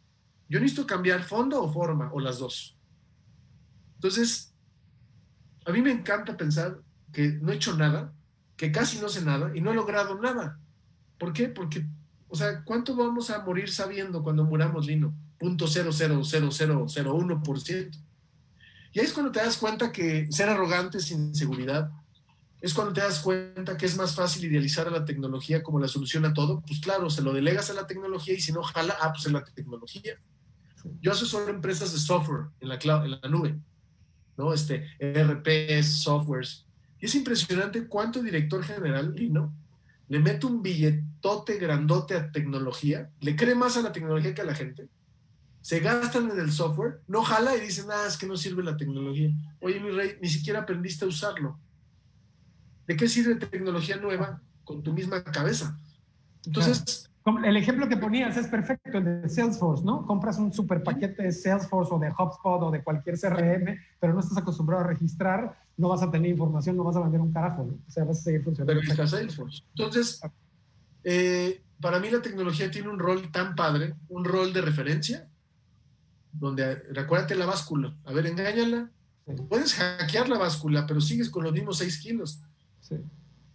[0.49, 2.77] yo necesito cambiar fondo o forma, o las dos.
[3.95, 4.50] Entonces,
[5.65, 6.79] a mí me encanta pensar
[7.11, 8.13] que no he hecho nada,
[8.55, 10.59] que casi no sé nada y no he logrado nada.
[11.17, 11.49] ¿Por qué?
[11.49, 11.85] Porque,
[12.27, 15.13] o sea, ¿cuánto vamos a morir sabiendo cuando muramos, Lino?
[15.37, 17.97] Punto cero, cero, cero, cero, cero, uno por ciento.
[18.93, 21.89] Y ahí es cuando te das cuenta que ser arrogante sin seguridad,
[22.59, 25.87] es cuando te das cuenta que es más fácil idealizar a la tecnología como la
[25.87, 26.61] solución a todo.
[26.61, 29.43] Pues claro, se lo delegas a la tecnología y si no jala, ah, pues la
[29.43, 30.19] tecnología.
[31.01, 33.59] Yo asesoro empresas de software en la, en la nube,
[34.37, 34.53] ¿no?
[34.53, 36.65] Este, ERPs, softwares.
[36.99, 39.53] Y es impresionante cuánto director general, ¿no?
[40.07, 44.45] Le mete un billetote grandote a tecnología, le cree más a la tecnología que a
[44.45, 44.87] la gente,
[45.61, 48.77] se gastan en el software, no jala y dicen, ah, es que no sirve la
[48.77, 49.31] tecnología.
[49.59, 51.59] Oye, mi rey, ni siquiera aprendiste a usarlo
[52.87, 55.79] ¿De qué sirve tecnología nueva con tu misma cabeza?
[56.45, 57.09] Entonces...
[57.43, 60.05] El ejemplo que ponías es perfecto, el de Salesforce, ¿no?
[60.07, 64.21] Compras un super paquete de Salesforce o de HubSpot o de cualquier CRM, pero no
[64.21, 67.63] estás acostumbrado a registrar, no vas a tener información, no vas a vender un carajo,
[67.63, 67.73] ¿no?
[67.73, 68.81] O sea, vas a seguir funcionando.
[68.87, 69.63] Pero Salesforce.
[69.75, 70.19] Entonces,
[71.03, 75.27] eh, para mí la tecnología tiene un rol tan padre, un rol de referencia,
[76.33, 78.89] donde recuérdate la báscula, a ver, engáñala.
[79.47, 82.41] Puedes hackear la báscula, pero sigues con los mismos 6 kilos.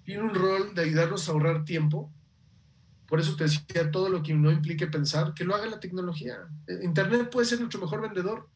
[0.04, 2.12] Tiene un rol de ayudarnos a ahorrar tiempo.
[3.08, 6.48] Por eso te decía, todo lo que no implique pensar, que lo haga la tecnología.
[6.82, 8.48] Internet puede ser nuestro mejor vendedor.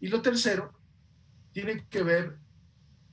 [0.00, 0.72] Y lo tercero,
[1.52, 2.36] tiene que ver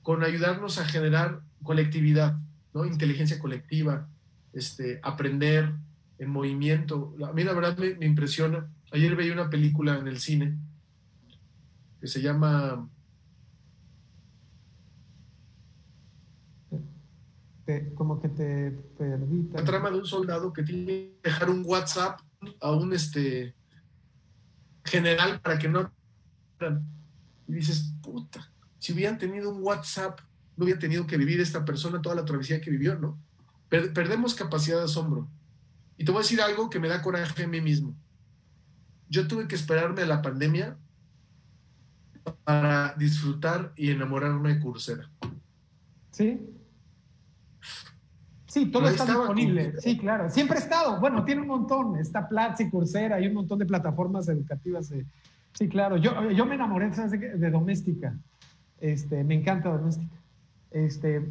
[0.02, 2.38] con ayudarnos a generar colectividad,
[2.74, 2.84] ¿no?
[2.84, 4.08] inteligencia colectiva,
[4.52, 5.72] este, aprender
[6.18, 7.14] en movimiento.
[7.26, 8.70] A mí la verdad me, me impresiona.
[8.92, 10.56] Ayer veía una película en el cine
[12.00, 12.88] que se llama
[17.94, 19.48] como que te perdí.
[19.52, 22.20] La trama de un soldado que tiene que dejar un WhatsApp
[22.60, 23.54] a un este
[24.84, 25.92] general para que no.
[27.48, 30.20] Y dices, puta, si hubieran tenido un WhatsApp,
[30.56, 33.18] no hubieran tenido que vivir esta persona toda la travesía que vivió, ¿no?
[33.68, 35.28] perdemos capacidad de asombro.
[35.96, 37.96] Y te voy a decir algo que me da coraje a mí mismo.
[39.08, 40.78] Yo tuve que esperarme a la pandemia
[42.44, 45.10] para disfrutar y enamorarme de Coursera.
[46.12, 46.40] Sí.
[48.56, 49.78] Sí, todo está disponible.
[49.82, 50.30] Sí, claro.
[50.30, 50.98] Siempre ha estado.
[50.98, 51.98] Bueno, tiene un montón.
[51.98, 54.90] Está Platzi, Coursera, hay un montón de plataformas educativas.
[55.52, 55.98] Sí, claro.
[55.98, 58.18] Yo, yo me enamoré de, de Doméstica.
[58.80, 60.16] Este, me encanta Doméstica.
[60.70, 61.30] Este.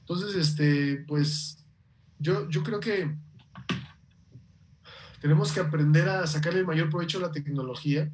[0.00, 1.62] Entonces, este, pues,
[2.18, 3.14] yo, yo creo que
[5.20, 8.10] tenemos que aprender a sacarle el mayor provecho a la tecnología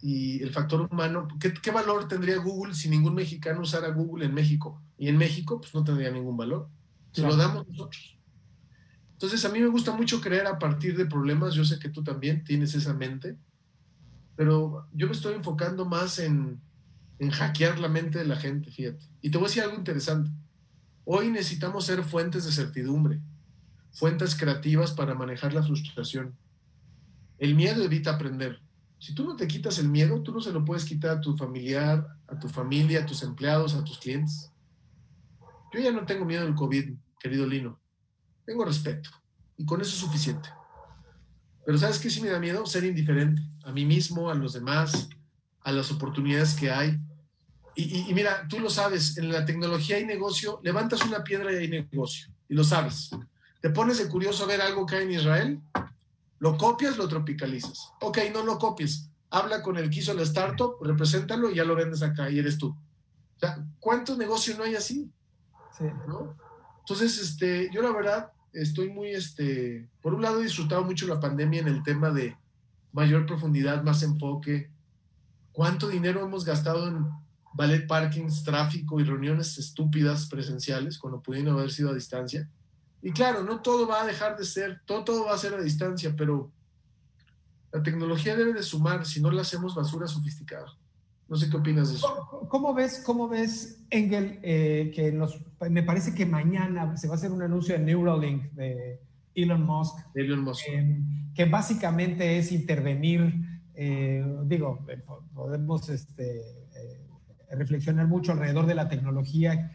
[0.00, 1.28] y el factor humano.
[1.40, 4.82] ¿Qué, valor tendría Google si ningún mexicano usara Google en México?
[4.98, 6.68] Y en México, pues no tendría ningún valor.
[7.12, 8.18] Se lo damos nosotros.
[9.12, 11.54] Entonces, a mí me gusta mucho creer a partir de problemas.
[11.54, 13.38] Yo sé que tú también tienes esa mente,
[14.36, 16.60] pero yo me estoy enfocando más en,
[17.18, 19.06] en hackear la mente de la gente, fíjate.
[19.22, 20.30] Y te voy a decir algo interesante.
[21.04, 23.20] Hoy necesitamos ser fuentes de certidumbre,
[23.92, 26.36] fuentes creativas para manejar la frustración.
[27.38, 28.60] El miedo evita aprender.
[28.98, 31.36] Si tú no te quitas el miedo, tú no se lo puedes quitar a tu
[31.36, 34.50] familiar, a tu familia, a tus empleados, a tus clientes.
[35.72, 37.78] Yo ya no tengo miedo del COVID, querido Lino.
[38.44, 39.10] Tengo respeto.
[39.56, 40.48] Y con eso es suficiente.
[41.64, 42.64] Pero ¿sabes qué sí me da miedo?
[42.64, 45.08] Ser indiferente a mí mismo, a los demás,
[45.62, 46.98] a las oportunidades que hay.
[47.74, 51.56] Y, y, mira, tú lo sabes, en la tecnología hay negocio, levantas una piedra y
[51.56, 53.10] hay negocio, y lo sabes.
[53.60, 55.60] Te pones de curioso a ver algo que hay en Israel,
[56.38, 57.92] lo copias, lo tropicalizas.
[58.00, 59.10] Ok, no lo copies.
[59.30, 62.58] Habla con el que hizo la startup, represéntalo y ya lo vendes acá y eres
[62.58, 62.68] tú.
[62.68, 65.10] O sea, ¿cuántos negocios no hay así?
[65.76, 65.84] Sí.
[66.80, 71.20] Entonces, este, yo la verdad estoy muy, este, por un lado he disfrutado mucho la
[71.20, 72.36] pandemia en el tema de
[72.92, 74.70] mayor profundidad, más enfoque.
[75.52, 77.06] ¿Cuánto dinero hemos gastado en
[77.54, 82.48] ballet parkings, tráfico y reuniones estúpidas presenciales cuando pudieron haber sido a distancia?
[83.02, 85.60] Y claro, no todo va a dejar de ser, todo, todo va a ser a
[85.60, 86.50] distancia, pero
[87.72, 90.66] la tecnología debe de sumar, si no la hacemos basura sofisticada.
[91.28, 92.46] No sé qué opinas de eso.
[92.48, 97.16] ¿Cómo, ves, cómo ves Engel, eh, que nos, me parece que mañana se va a
[97.16, 99.00] hacer un anuncio de Neuralink de
[99.34, 99.98] Elon Musk?
[100.14, 100.64] Elon Musk.
[101.34, 103.34] que básicamente es intervenir,
[103.74, 105.02] eh, digo, eh,
[105.34, 106.42] podemos este,
[107.50, 109.72] reflexionar mucho alrededor de la tecnología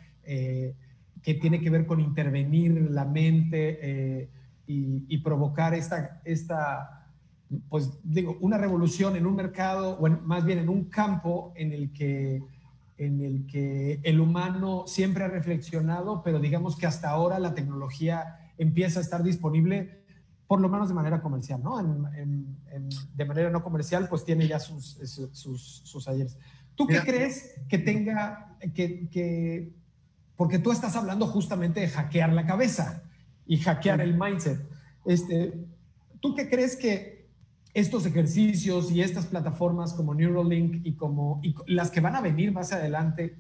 [1.22, 4.30] que tiene que ver con intervenir la mente eh,
[4.68, 7.10] y, provocar esta, esta,
[7.68, 11.92] pues digo, una revolución en un mercado, o más bien en un campo en el
[11.92, 12.42] que
[12.98, 18.52] en el que el humano siempre ha reflexionado, pero digamos que hasta ahora la tecnología
[18.60, 20.04] empieza a estar disponible,
[20.46, 21.82] por lo menos de manera comercial, ¿no?
[21.82, 25.00] de manera no comercial, pues tiene ya sus,
[25.32, 26.38] sus, sus, ayeres.
[26.76, 29.74] ¿Tú qué crees que tenga, que, que
[30.42, 33.04] porque tú estás hablando justamente de hackear la cabeza
[33.46, 34.60] y hackear el mindset.
[35.06, 35.54] Este,
[36.20, 37.30] ¿Tú qué crees que
[37.76, 42.74] estos ejercicios y estas plataformas como Neuralink y como las que van a venir más
[42.74, 43.38] adelante,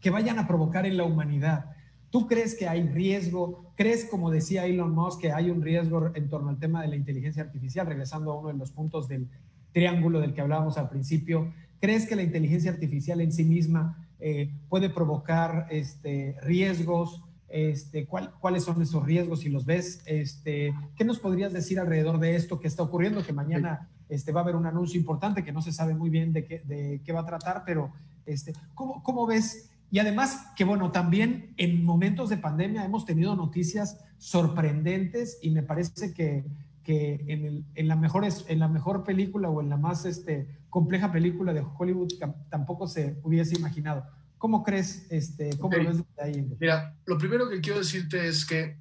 [0.00, 1.66] que vayan a provocar en la humanidad?
[2.08, 3.70] ¿Tú crees que hay riesgo?
[3.76, 6.96] ¿Crees, como decía Elon Musk, que hay un riesgo en torno al tema de la
[6.96, 7.86] inteligencia artificial?
[7.86, 9.28] Regresando a uno de los puntos del
[9.72, 14.54] triángulo del que hablábamos al principio, ¿crees que la inteligencia artificial en sí misma eh,
[14.68, 20.00] puede provocar este, riesgos, este, ¿cuáles son esos riesgos si los ves?
[20.06, 23.24] Este, ¿Qué nos podrías decir alrededor de esto que está ocurriendo?
[23.26, 26.32] Que mañana este, va a haber un anuncio importante que no se sabe muy bien
[26.32, 27.90] de qué, de qué va a tratar, pero
[28.24, 29.70] este, ¿cómo, ¿cómo ves?
[29.90, 35.64] Y además que, bueno, también en momentos de pandemia hemos tenido noticias sorprendentes y me
[35.64, 36.44] parece que,
[36.84, 40.46] que en, el, en, la mejor, en la mejor película o en la más este,
[40.72, 42.14] compleja película de Hollywood
[42.48, 44.06] tampoco se hubiese imaginado.
[44.38, 45.06] ¿Cómo crees?
[45.10, 46.48] Este, ¿Cómo lo ves de ahí?
[46.58, 48.78] Mira, lo primero que quiero decirte es que,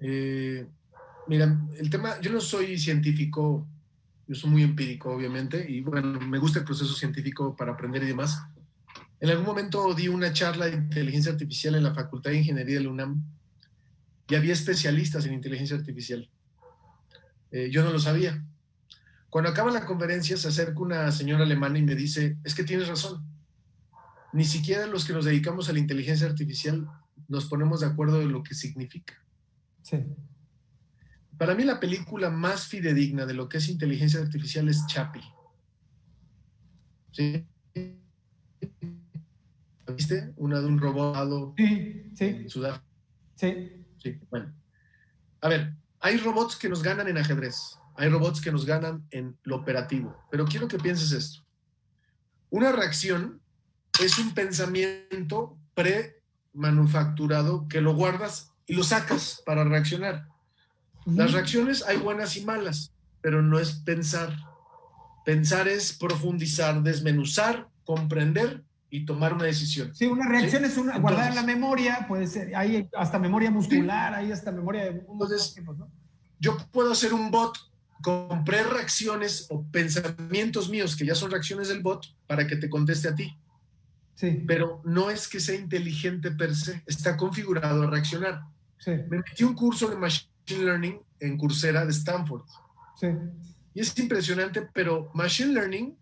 [0.00, 0.66] eh,
[1.28, 3.68] mira, el tema, yo no soy científico,
[4.26, 8.06] yo soy muy empírico, obviamente, y bueno, me gusta el proceso científico para aprender y
[8.06, 8.42] demás.
[9.20, 12.84] En algún momento di una charla de inteligencia artificial en la Facultad de Ingeniería de
[12.84, 13.22] la UNAM
[14.26, 16.30] y había especialistas en inteligencia artificial.
[17.50, 18.42] Eh, yo no lo sabía.
[19.36, 22.88] Cuando acaba la conferencia se acerca una señora alemana y me dice, es que tienes
[22.88, 23.22] razón.
[24.32, 26.88] Ni siquiera los que nos dedicamos a la inteligencia artificial
[27.28, 29.12] nos ponemos de acuerdo de lo que significa.
[29.82, 30.06] Sí.
[31.36, 35.22] Para mí la película más fidedigna de lo que es inteligencia artificial es Chappie.
[37.12, 37.46] ¿Sí?
[39.94, 40.32] ¿Viste?
[40.36, 42.24] Una de un robot sí, sí.
[42.24, 42.86] en Sudáfrica.
[43.34, 43.84] Sí.
[44.02, 44.50] Sí, bueno.
[45.42, 49.36] A ver, hay robots que nos ganan en ajedrez, hay robots que nos ganan en
[49.44, 51.40] lo operativo, pero quiero que pienses esto.
[52.50, 53.40] Una reacción
[54.02, 56.20] es un pensamiento pre
[56.52, 60.28] manufacturado que lo guardas y lo sacas para reaccionar.
[61.06, 64.36] Las reacciones hay buenas y malas, pero no es pensar.
[65.24, 69.94] Pensar es profundizar, desmenuzar, comprender y tomar una decisión.
[69.94, 74.14] Sí, una reacción es una, guardar en la memoria, puede ser, hay hasta memoria muscular,
[74.14, 75.04] hay hasta memoria de...
[75.08, 75.54] Entonces,
[76.38, 77.56] yo puedo hacer un bot
[78.02, 83.08] con pre-reacciones o pensamientos míos, que ya son reacciones del bot, para que te conteste
[83.08, 83.36] a ti.
[84.14, 84.44] Sí.
[84.46, 88.42] Pero no es que sea inteligente per se, está configurado a reaccionar.
[88.78, 88.92] Sí.
[89.08, 92.42] Me metí un curso de Machine Learning en Coursera de Stanford.
[93.00, 93.08] Sí.
[93.74, 95.96] Y es impresionante, pero Machine Learning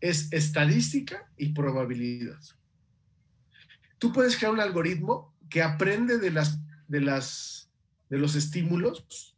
[0.00, 2.38] es estadística y probabilidad.
[3.98, 7.70] Tú puedes crear un algoritmo que aprende de, las, de, las,
[8.10, 9.33] de los estímulos,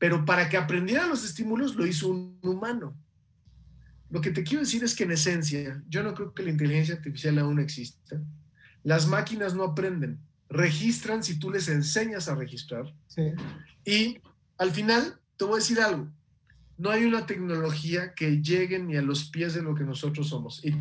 [0.00, 2.96] pero para que aprendiera los estímulos lo hizo un humano.
[4.08, 6.94] Lo que te quiero decir es que en esencia, yo no creo que la inteligencia
[6.94, 8.18] artificial aún exista.
[8.82, 12.92] Las máquinas no aprenden, registran si tú les enseñas a registrar.
[13.84, 14.18] Y
[14.56, 16.08] al final, te voy a decir algo,
[16.78, 20.64] no hay una tecnología que llegue ni a los pies de lo que nosotros somos.
[20.64, 20.72] Y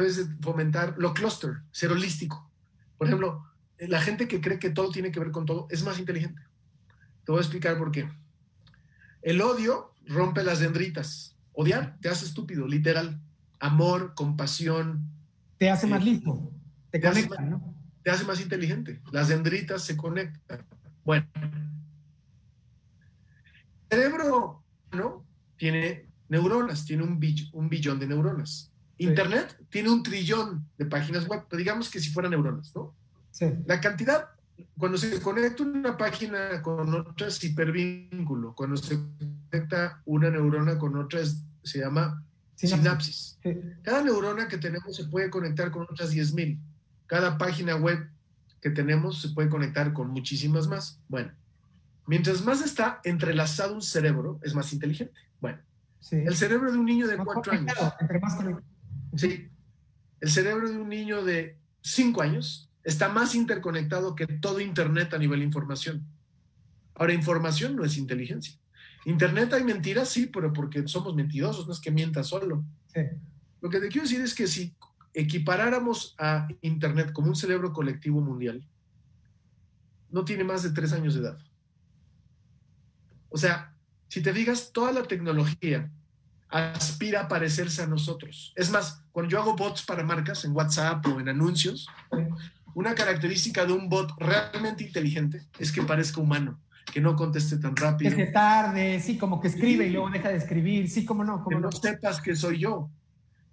[0.00, 2.50] debes fomentar lo cluster, ser holístico.
[2.96, 3.44] Por ejemplo,
[3.78, 6.42] la gente que cree que todo tiene que ver con todo es más inteligente.
[7.24, 8.08] Te voy a explicar por qué.
[9.22, 11.36] El odio rompe las dendritas.
[11.52, 13.20] Odiar te hace estúpido, literal.
[13.60, 15.10] Amor, compasión.
[15.58, 16.52] Te hace más eh, listo.
[16.90, 17.74] Te, conecta, ¿no?
[18.10, 19.00] hace más inteligente.
[19.12, 20.64] Las dendritas se conectan.
[21.04, 21.26] Bueno.
[23.90, 25.24] El cerebro ¿no?
[25.56, 27.20] tiene neuronas, tiene un,
[27.52, 28.70] un billón de neuronas.
[28.98, 32.94] Internet tiene un trillón de páginas web, digamos que si fueran neuronas, ¿no?
[33.30, 33.46] Sí.
[33.66, 34.30] La cantidad,
[34.76, 38.98] cuando se conecta una página con otra es hipervínculo, cuando se
[39.50, 41.20] conecta una neurona con otra
[41.62, 42.22] se llama
[42.54, 43.38] sinapsis.
[43.82, 46.58] Cada neurona que tenemos se puede conectar con otras 10.000
[47.08, 48.06] cada página web
[48.60, 51.00] que tenemos se puede conectar con muchísimas más.
[51.08, 51.32] Bueno,
[52.06, 55.12] mientras más está entrelazado un cerebro, es más inteligente.
[55.40, 55.58] Bueno,
[56.12, 57.72] el cerebro de un niño de cuatro años.
[59.16, 59.48] Sí,
[60.20, 65.18] el cerebro de un niño de cinco años está más interconectado que todo Internet a
[65.18, 66.06] nivel de información.
[66.94, 68.54] Ahora, información no es inteligencia.
[69.04, 72.64] Internet hay mentiras, sí, pero porque somos mentirosos, no es que mienta solo.
[73.60, 74.74] Lo que te quiero decir es que si
[75.14, 78.66] equiparáramos a Internet como un cerebro colectivo mundial,
[80.10, 81.38] no tiene más de tres años de edad.
[83.28, 83.74] O sea,
[84.08, 85.90] si te digas, toda la tecnología
[86.50, 88.52] aspira a parecerse a nosotros.
[88.56, 91.88] Es más, cuando yo hago bots para marcas en WhatsApp o en anuncios,
[92.74, 96.60] una característica de un bot realmente inteligente es que parezca humano,
[96.92, 98.10] que no conteste tan rápido.
[98.10, 101.42] Es que tarde, sí, como que escribe y luego deja de escribir, sí, como no,
[101.42, 101.60] como que no.
[101.62, 102.90] no sepas que soy yo.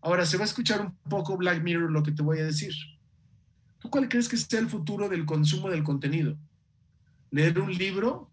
[0.02, 2.74] Ahora, se va a escuchar un poco Black Mirror lo que te voy a decir.
[3.80, 6.38] ¿Tú cuál crees que sea el futuro del consumo del contenido?
[7.32, 8.30] ¿Leer un libro?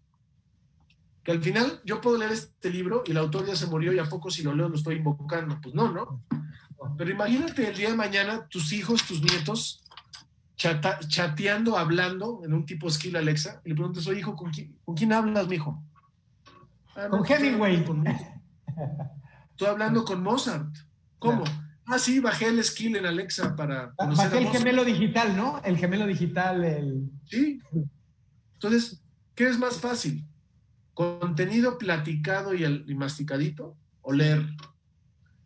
[1.23, 3.99] Que al final yo puedo leer este libro y el autor ya se murió y
[3.99, 5.59] a poco si lo leo lo estoy invocando.
[5.61, 6.21] Pues no, ¿no?
[6.97, 9.83] Pero imagínate el día de mañana tus hijos, tus nietos,
[10.55, 15.47] chateando, hablando en un tipo skill Alexa y le preguntas, oye hijo, ¿con quién, hablas,
[15.47, 15.81] mijo?
[16.95, 17.85] Ah, con Hemingway.
[19.51, 20.75] Estoy hablando con Mozart.
[21.19, 21.43] ¿Cómo?
[21.85, 23.93] Ah, sí, bajé el skill en Alexa para.
[23.97, 25.61] Ah, bajé el gemelo digital, ¿no?
[25.63, 27.09] El gemelo digital, el.
[27.25, 27.59] Sí.
[28.53, 29.01] Entonces,
[29.35, 30.25] ¿qué es más fácil?
[30.93, 34.45] ¿Contenido platicado y, masticadito o leer?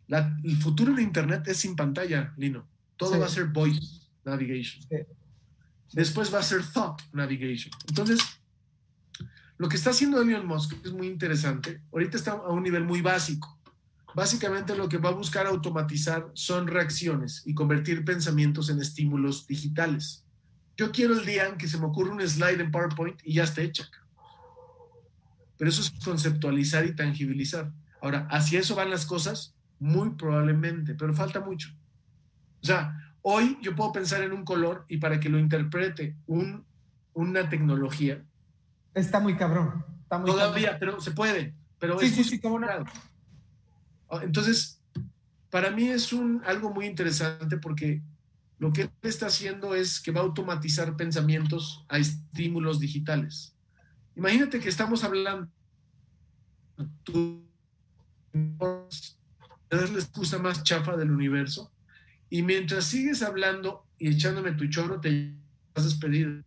[0.08, 2.66] el futuro de Internet es sin pantalla, Lino.
[2.96, 4.82] Todo va a ser voice navigation.
[5.92, 7.70] Después va a ser thought navigation.
[7.88, 8.20] Entonces,
[9.58, 11.82] lo que está haciendo Elon Musk es muy interesante.
[11.92, 13.58] Ahorita está a un nivel muy básico
[14.14, 20.24] Básicamente lo que va a buscar automatizar son reacciones y convertir pensamientos en estímulos digitales.
[20.76, 23.44] Yo quiero el día en que se me ocurra un slide en PowerPoint y ya
[23.44, 23.88] está hecha.
[25.58, 27.72] Pero eso es conceptualizar y tangibilizar.
[28.00, 29.54] Ahora, ¿hacia eso van las cosas?
[29.78, 31.70] Muy probablemente, pero falta mucho.
[32.62, 36.64] O sea, hoy yo puedo pensar en un color y para que lo interprete un,
[37.12, 38.24] una tecnología.
[38.94, 39.84] Está muy cabrón.
[40.08, 41.54] todavía, pero se puede.
[41.78, 42.58] Pero sí, sí, sí, no.
[44.10, 44.80] Ah, entonces,
[45.50, 48.02] para mí es un, algo muy interesante porque
[48.58, 53.54] lo que él está haciendo es que va a automatizar pensamientos a estímulos digitales.
[54.18, 55.48] Imagínate que estamos hablando,
[57.04, 57.40] tú
[59.70, 61.70] eres la excusa más chafa del universo
[62.28, 65.36] y mientras sigues hablando y echándome tu choro, te
[65.72, 66.44] vas a despedir.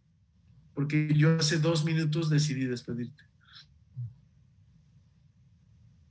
[0.74, 3.24] Porque yo hace dos minutos decidí despedirte.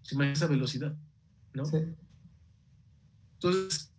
[0.00, 0.96] ¿Se imagina esa velocidad?
[3.34, 3.92] Entonces,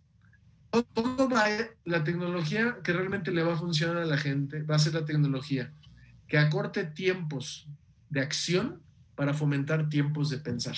[0.94, 1.44] todo va,
[1.84, 5.04] la tecnología que realmente le va a funcionar a la gente va a ser la
[5.04, 5.72] tecnología
[6.26, 7.68] que acorte tiempos
[8.10, 8.80] de acción
[9.14, 10.76] para fomentar tiempos de pensar.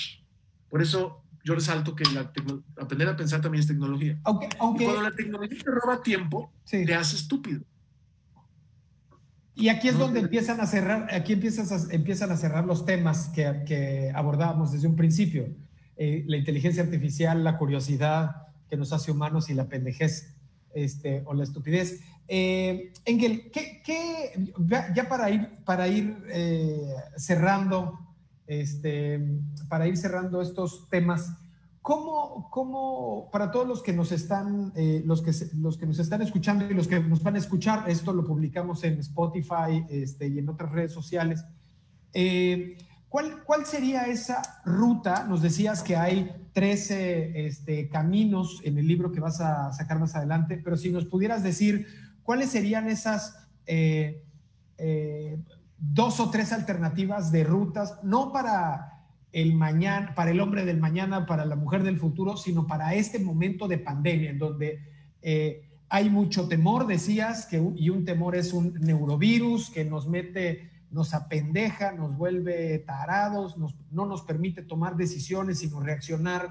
[0.69, 2.33] Por eso yo resalto que la
[2.81, 4.19] aprender a pensar también es tecnología.
[4.25, 7.63] Aunque, cuando la tecnología te roba tiempo, te hace estúpido.
[9.55, 13.63] Y aquí es donde empiezan a cerrar, aquí empiezas empiezan a cerrar los temas que,
[13.67, 15.47] que abordábamos desde un principio.
[15.97, 20.35] Eh, la inteligencia artificial, la curiosidad que nos hace humanos y la pendejez
[20.75, 22.01] este, o la estupidez.
[22.27, 24.33] Eh, Engel, ¿qué,
[24.95, 27.99] ya para ir, eh, cerrando,
[28.47, 31.33] este, para ir cerrando estos temas,
[31.83, 35.33] ¿cómo, para todos los que nos están, eh, los, que,
[35.87, 39.85] nos están escuchando y los que nos van a escuchar, esto lo publicamos en Spotify
[39.91, 41.45] este, y en otras redes sociales,
[43.11, 45.27] ¿cuál, ¿cuál sería esa ruta?
[45.29, 50.15] Nos decías que hay 13 este, caminos en el libro que vas a sacar más
[50.15, 51.87] adelante, pero si nos pudieras decir
[52.25, 54.25] ¿cuáles serían esas eh,
[54.79, 55.39] eh,
[55.79, 61.27] dos o tres alternativas de rutas, no para el mañana, para el hombre del mañana,
[61.27, 64.81] para la mujer del futuro, sino para este momento de pandemia, en donde
[65.23, 70.71] eh, hay mucho temor, decías, que, y un temor es un neurovirus que nos mete,
[70.91, 76.49] nos apendeja, nos vuelve tarados, no nos permite tomar decisiones, sino reaccionar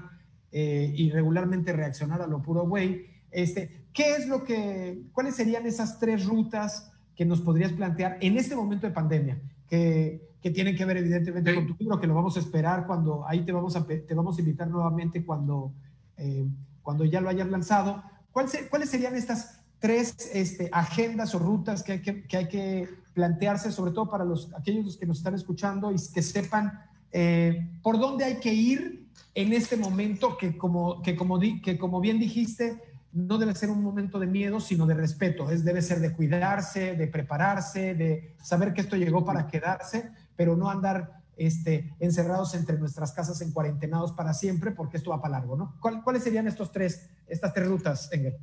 [0.52, 3.13] y regularmente reaccionar a lo puro güey.
[3.34, 8.38] Este, ¿Qué es lo que, cuáles serían esas tres rutas que nos podrías plantear en
[8.38, 9.42] este momento de pandemia?
[9.68, 13.26] Que, que tienen que ver evidentemente con tu libro, que lo vamos a esperar cuando,
[13.26, 15.72] ahí te vamos a, te vamos a invitar nuevamente cuando,
[16.16, 16.46] eh,
[16.82, 18.02] cuando ya lo hayas lanzado.
[18.30, 23.72] ¿Cuáles serían estas tres este, agendas o rutas que hay que, que hay que plantearse,
[23.72, 26.80] sobre todo para los, aquellos que nos están escuchando y que sepan
[27.12, 32.00] eh, por dónde hay que ir en este momento que como, que como, que como
[32.00, 32.80] bien dijiste,
[33.14, 35.48] no debe ser un momento de miedo, sino de respeto.
[35.50, 40.56] Es, debe ser de cuidarse, de prepararse, de saber que esto llegó para quedarse, pero
[40.56, 45.38] no andar este, encerrados entre nuestras casas en cuarentenados para siempre, porque esto va para
[45.38, 45.78] largo, ¿no?
[45.80, 48.36] ¿Cuáles serían estos tres, estas tres rutas, Engel?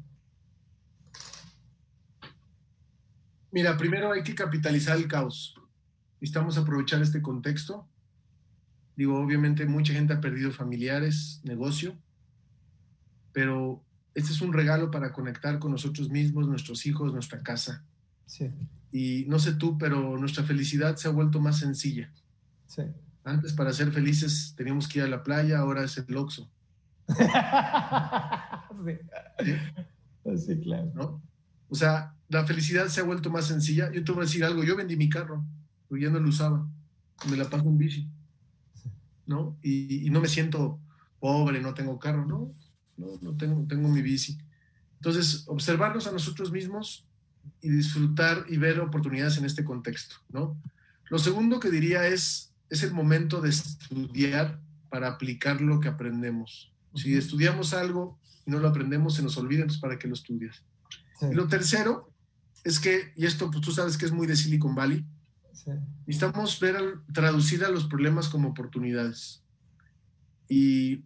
[3.51, 5.53] Mira, primero hay que capitalizar el caos.
[6.21, 7.89] Necesitamos aprovechar este contexto.
[8.95, 11.97] Digo, obviamente mucha gente ha perdido familiares, negocio,
[13.33, 13.83] pero
[14.13, 17.83] este es un regalo para conectar con nosotros mismos, nuestros hijos, nuestra casa.
[18.25, 18.51] Sí.
[18.91, 22.11] Y no sé tú, pero nuestra felicidad se ha vuelto más sencilla.
[22.67, 22.83] Sí.
[23.23, 26.49] Antes para ser felices teníamos que ir a la playa, ahora es el Oxxo.
[29.45, 29.55] sí.
[30.37, 30.59] sí.
[30.61, 30.91] claro.
[30.93, 31.21] ¿No?
[31.69, 33.91] O sea, la felicidad se ha vuelto más sencilla.
[33.91, 35.45] Yo te voy a decir algo, yo vendí mi carro,
[35.87, 36.67] porque ya no lo usaba,
[37.29, 38.09] me la paso en bici,
[39.25, 39.57] ¿no?
[39.61, 40.79] Y, y no me siento
[41.19, 42.53] pobre, no tengo carro, ¿no?
[43.21, 44.37] No, tengo, tengo mi bici.
[44.95, 47.07] Entonces, observarnos a nosotros mismos
[47.61, 50.61] y disfrutar y ver oportunidades en este contexto, ¿no?
[51.09, 56.71] Lo segundo que diría es, es el momento de estudiar para aplicar lo que aprendemos.
[56.95, 60.63] Si estudiamos algo y no lo aprendemos, se nos olvida, entonces ¿para qué lo estudias?
[61.21, 62.11] Y lo tercero
[62.63, 65.05] es que, y esto pues, tú sabes que es muy de Silicon Valley,
[66.05, 69.43] necesitamos ver, traducir a los problemas como oportunidades.
[70.49, 71.03] Y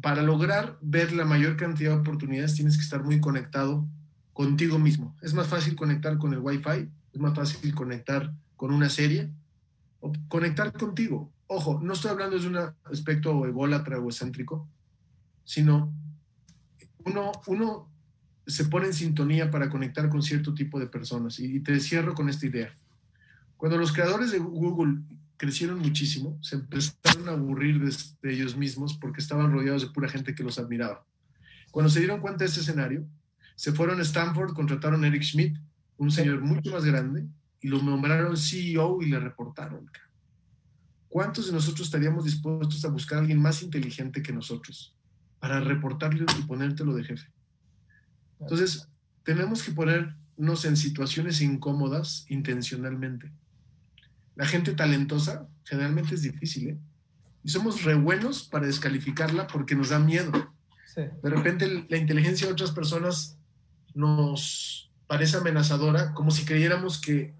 [0.00, 3.86] para lograr ver la mayor cantidad de oportunidades tienes que estar muy conectado
[4.32, 5.16] contigo mismo.
[5.22, 9.30] Es más fácil conectar con el Wi-Fi, es más fácil conectar con una serie
[10.00, 11.30] o conectar contigo.
[11.46, 14.66] Ojo, no estoy hablando de un aspecto ególatra o excéntrico,
[15.44, 15.92] sino
[17.04, 17.88] uno, uno
[18.46, 21.38] se pone en sintonía para conectar con cierto tipo de personas.
[21.38, 22.74] Y te cierro con esta idea.
[23.56, 25.02] Cuando los creadores de Google
[25.36, 30.34] crecieron muchísimo, se empezaron a aburrir de, ellos mismos porque estaban rodeados de pura gente
[30.34, 31.04] que los admiraba.
[31.70, 33.06] Cuando se dieron cuenta de ese escenario,
[33.56, 35.56] se fueron a Stanford, contrataron a Eric Schmidt,
[35.96, 37.26] un señor mucho más grande,
[37.60, 39.90] y lo nombraron CEO y le reportaron.
[41.08, 44.96] ¿Cuántos de nosotros estaríamos dispuestos a buscar a alguien más inteligente que nosotros
[45.38, 47.28] para reportarle y ponértelo de jefe?
[48.40, 48.88] Entonces,
[49.22, 53.30] tenemos que ponernos en situaciones incómodas intencionalmente
[54.34, 56.78] la gente talentosa generalmente es difícil, ¿eh?
[57.44, 60.30] Y somos re buenos para descalificarla porque nos da miedo.
[60.94, 63.36] De repente la inteligencia de otras personas
[63.94, 67.34] nos parece amenazadora, como si creyéramos que,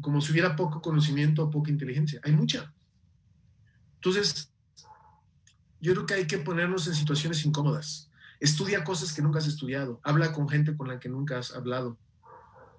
[0.00, 2.20] como si hubiera poco conocimiento o poca inteligencia.
[2.24, 2.72] Hay mucha.
[3.96, 4.50] Entonces,
[5.80, 8.10] yo creo que hay que ponernos en situaciones incómodas.
[8.40, 10.00] Estudia cosas que nunca has estudiado.
[10.02, 11.96] Habla con gente con la que nunca has hablado.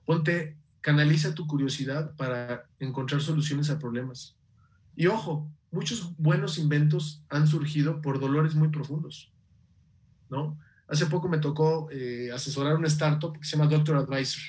[0.06, 4.38] Ponte canaliza tu curiosidad para encontrar soluciones a problemas.
[4.96, 9.34] Y ojo, muchos buenos inventos han surgido por dolores muy profundos,
[10.30, 10.60] ¿no?
[10.88, 14.42] hace poco me tocó eh, asesorar una startup que se llama Doctor Advisor,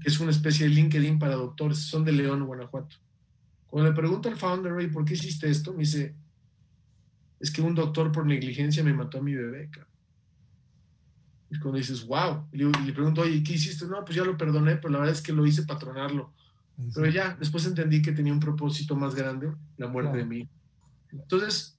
[0.00, 2.96] que es una especie de LinkedIn para doctores, son de León, Guanajuato.
[3.68, 5.72] Cuando le pregunto al founder, ¿por qué hiciste esto?
[5.72, 6.14] Me dice,
[7.38, 9.70] es que un doctor por negligencia me mató a mi bebé.
[11.50, 13.86] Y cuando dices, wow, y le, pregunto, oye, ¿qué hiciste?
[13.86, 16.32] No, pues ya lo perdoné, pero la verdad es que lo hice patronarlo.
[16.94, 20.48] Pero ya, después entendí que tenía un propósito más grande, la muerte de mí.
[21.10, 21.78] Entonces,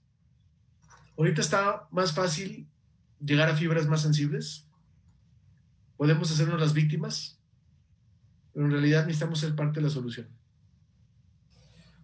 [1.17, 2.67] ahorita está más fácil
[3.19, 4.65] llegar a fibras más sensibles.
[5.97, 7.39] Podemos hacernos las víctimas,
[8.53, 10.27] pero en realidad necesitamos ser parte de la solución.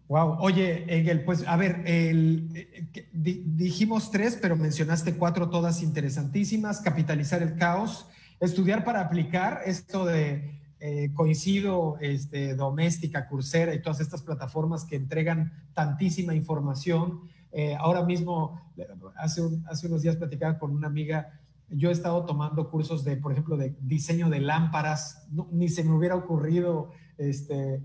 [0.10, 2.68] Wow, oye, Engel, pues a ver, el,
[3.14, 6.82] dijimos tres, pero mencionaste cuatro, todas interesantísimas.
[6.82, 8.08] Capitalizar el caos,
[8.40, 14.98] estudiar para aplicar esto de eh, coincido, este, doméstica, Coursera y todas estas plataformas que
[14.98, 17.22] entregan tantísima información.
[17.54, 18.62] Eh, ahora mismo,
[19.16, 21.40] hace, hace unos días platicaba con una amiga,
[21.70, 25.96] yo he estado tomando cursos de, por ejemplo, de diseño de lámparas, ni se me
[25.96, 27.82] hubiera ocurrido este,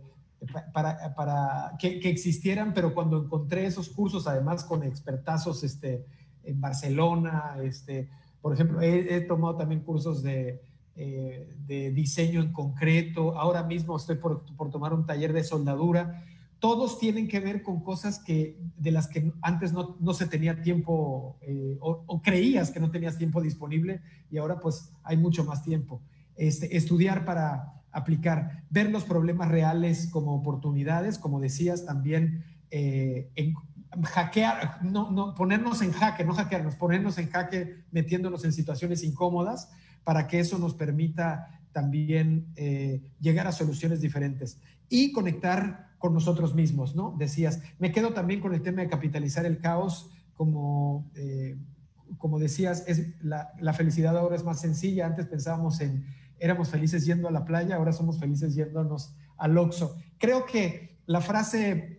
[0.73, 6.07] para, para que, existieran, pero cuando encontré esos cursos, además con expertazos este,
[6.45, 8.09] en Barcelona, este,
[8.41, 10.63] por ejemplo, he, tomado también cursos de,
[10.95, 16.25] eh, de, diseño en concreto, ahora mismo estoy por, por, tomar un taller de soldadura,
[16.61, 20.63] todos tienen que ver con cosas que, de las que antes no, no se tenía
[20.63, 25.45] tiempo eh, o, o, creías que no tenías tiempo disponible y ahora pues hay mucho
[25.45, 26.01] más tiempo.
[26.37, 33.55] Este, estudiar para aplicar, ver los problemas reales como oportunidades, como decías también, eh, en,
[34.03, 39.71] hackear, no, no, ponernos en jaque, no hackearnos, ponernos en jaque metiéndonos en situaciones incómodas
[40.05, 46.55] para que eso nos permita también eh, llegar a soluciones diferentes y conectar con nosotros
[46.55, 47.15] mismos, ¿no?
[47.19, 51.59] Decías, me quedo también con el tema de capitalizar el caos, como, eh,
[52.19, 56.07] como decías, es la, la felicidad ahora es más sencilla, antes pensábamos en
[56.39, 59.97] éramos felices yendo a la playa, ahora somos felices yéndonos al Oxxo.
[60.19, 61.99] Creo que la frase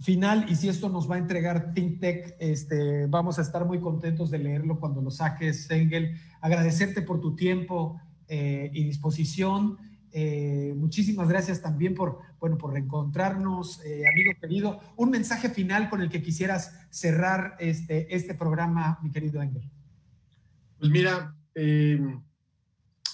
[0.00, 4.30] final, y si esto nos va a entregar ThinkTech, este, vamos a estar muy contentos
[4.30, 6.16] de leerlo cuando lo saques, Engel.
[6.40, 9.76] Agradecerte por tu tiempo eh, y disposición.
[10.12, 14.80] Eh, muchísimas gracias también por, bueno, por reencontrarnos, eh, amigo querido.
[14.96, 19.70] Un mensaje final con el que quisieras cerrar este, este programa, mi querido Engel.
[20.78, 21.36] Pues mira,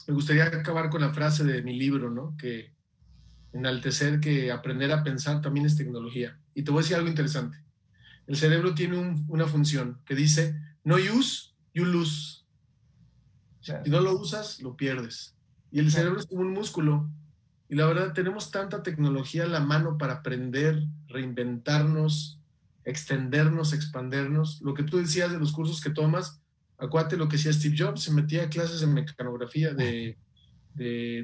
[0.07, 2.37] me gustaría acabar con la frase de mi libro, ¿no?
[2.37, 2.73] Que
[3.53, 6.39] enaltecer que aprender a pensar también es tecnología.
[6.55, 7.59] Y te voy a decir algo interesante.
[8.27, 12.45] El cerebro tiene una función que dice, no use, you lose.
[13.61, 15.35] Si no lo usas, lo pierdes.
[15.73, 17.11] Y el cerebro es como un músculo.
[17.69, 22.41] Y la verdad, tenemos tanta tecnología a la mano para aprender, reinventarnos,
[22.85, 24.61] extendernos, expandernos.
[24.63, 26.41] Lo que tú decías de los cursos que tomas,
[26.79, 30.17] acuérdate lo que decía Steve Jobs, se metía a clases de mecanografía, de,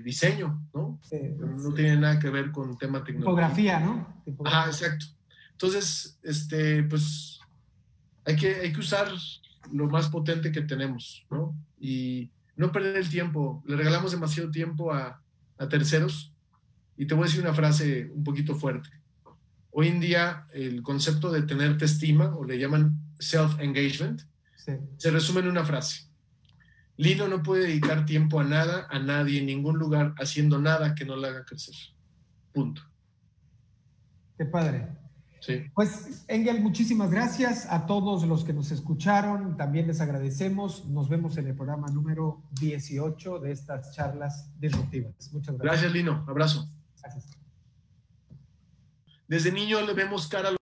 [0.02, 0.98] diseño, ¿no?
[1.38, 3.32] no tiene nada que ver con tema tecnológico.
[3.32, 4.22] Tipografía, ¿no?
[4.46, 5.04] Ajá, exacto.
[5.50, 7.38] Entonces, este, pues
[8.24, 9.08] hay que, hay que usar
[9.70, 11.54] lo más potente que tenemos, ¿no?
[11.78, 13.62] Y no perder el tiempo.
[13.66, 15.22] Le regalamos demasiado tiempo a,
[15.58, 16.32] a terceros.
[16.96, 18.88] Y te voy a decir una frase un poquito fuerte.
[19.70, 24.22] Hoy en día el concepto de tenerte estima, o le llaman self-engagement,
[24.96, 26.12] se resume en una frase.
[26.96, 31.04] Lino no puede dedicar tiempo a nada, a nadie, en ningún lugar, haciendo nada que
[31.04, 31.74] no le haga crecer.
[32.52, 32.82] Punto.
[34.36, 34.88] Qué padre.
[35.40, 35.64] Sí.
[35.74, 39.56] Pues, Engel, muchísimas gracias a todos los que nos escucharon.
[39.56, 40.86] También les agradecemos.
[40.86, 45.32] Nos vemos en el programa número 18 de estas charlas disruptivas.
[45.32, 45.82] Muchas gracias.
[45.82, 46.24] Gracias, Lino.
[46.28, 46.70] Abrazo.
[47.02, 47.26] Gracias.
[49.26, 50.52] Desde niño le vemos cara a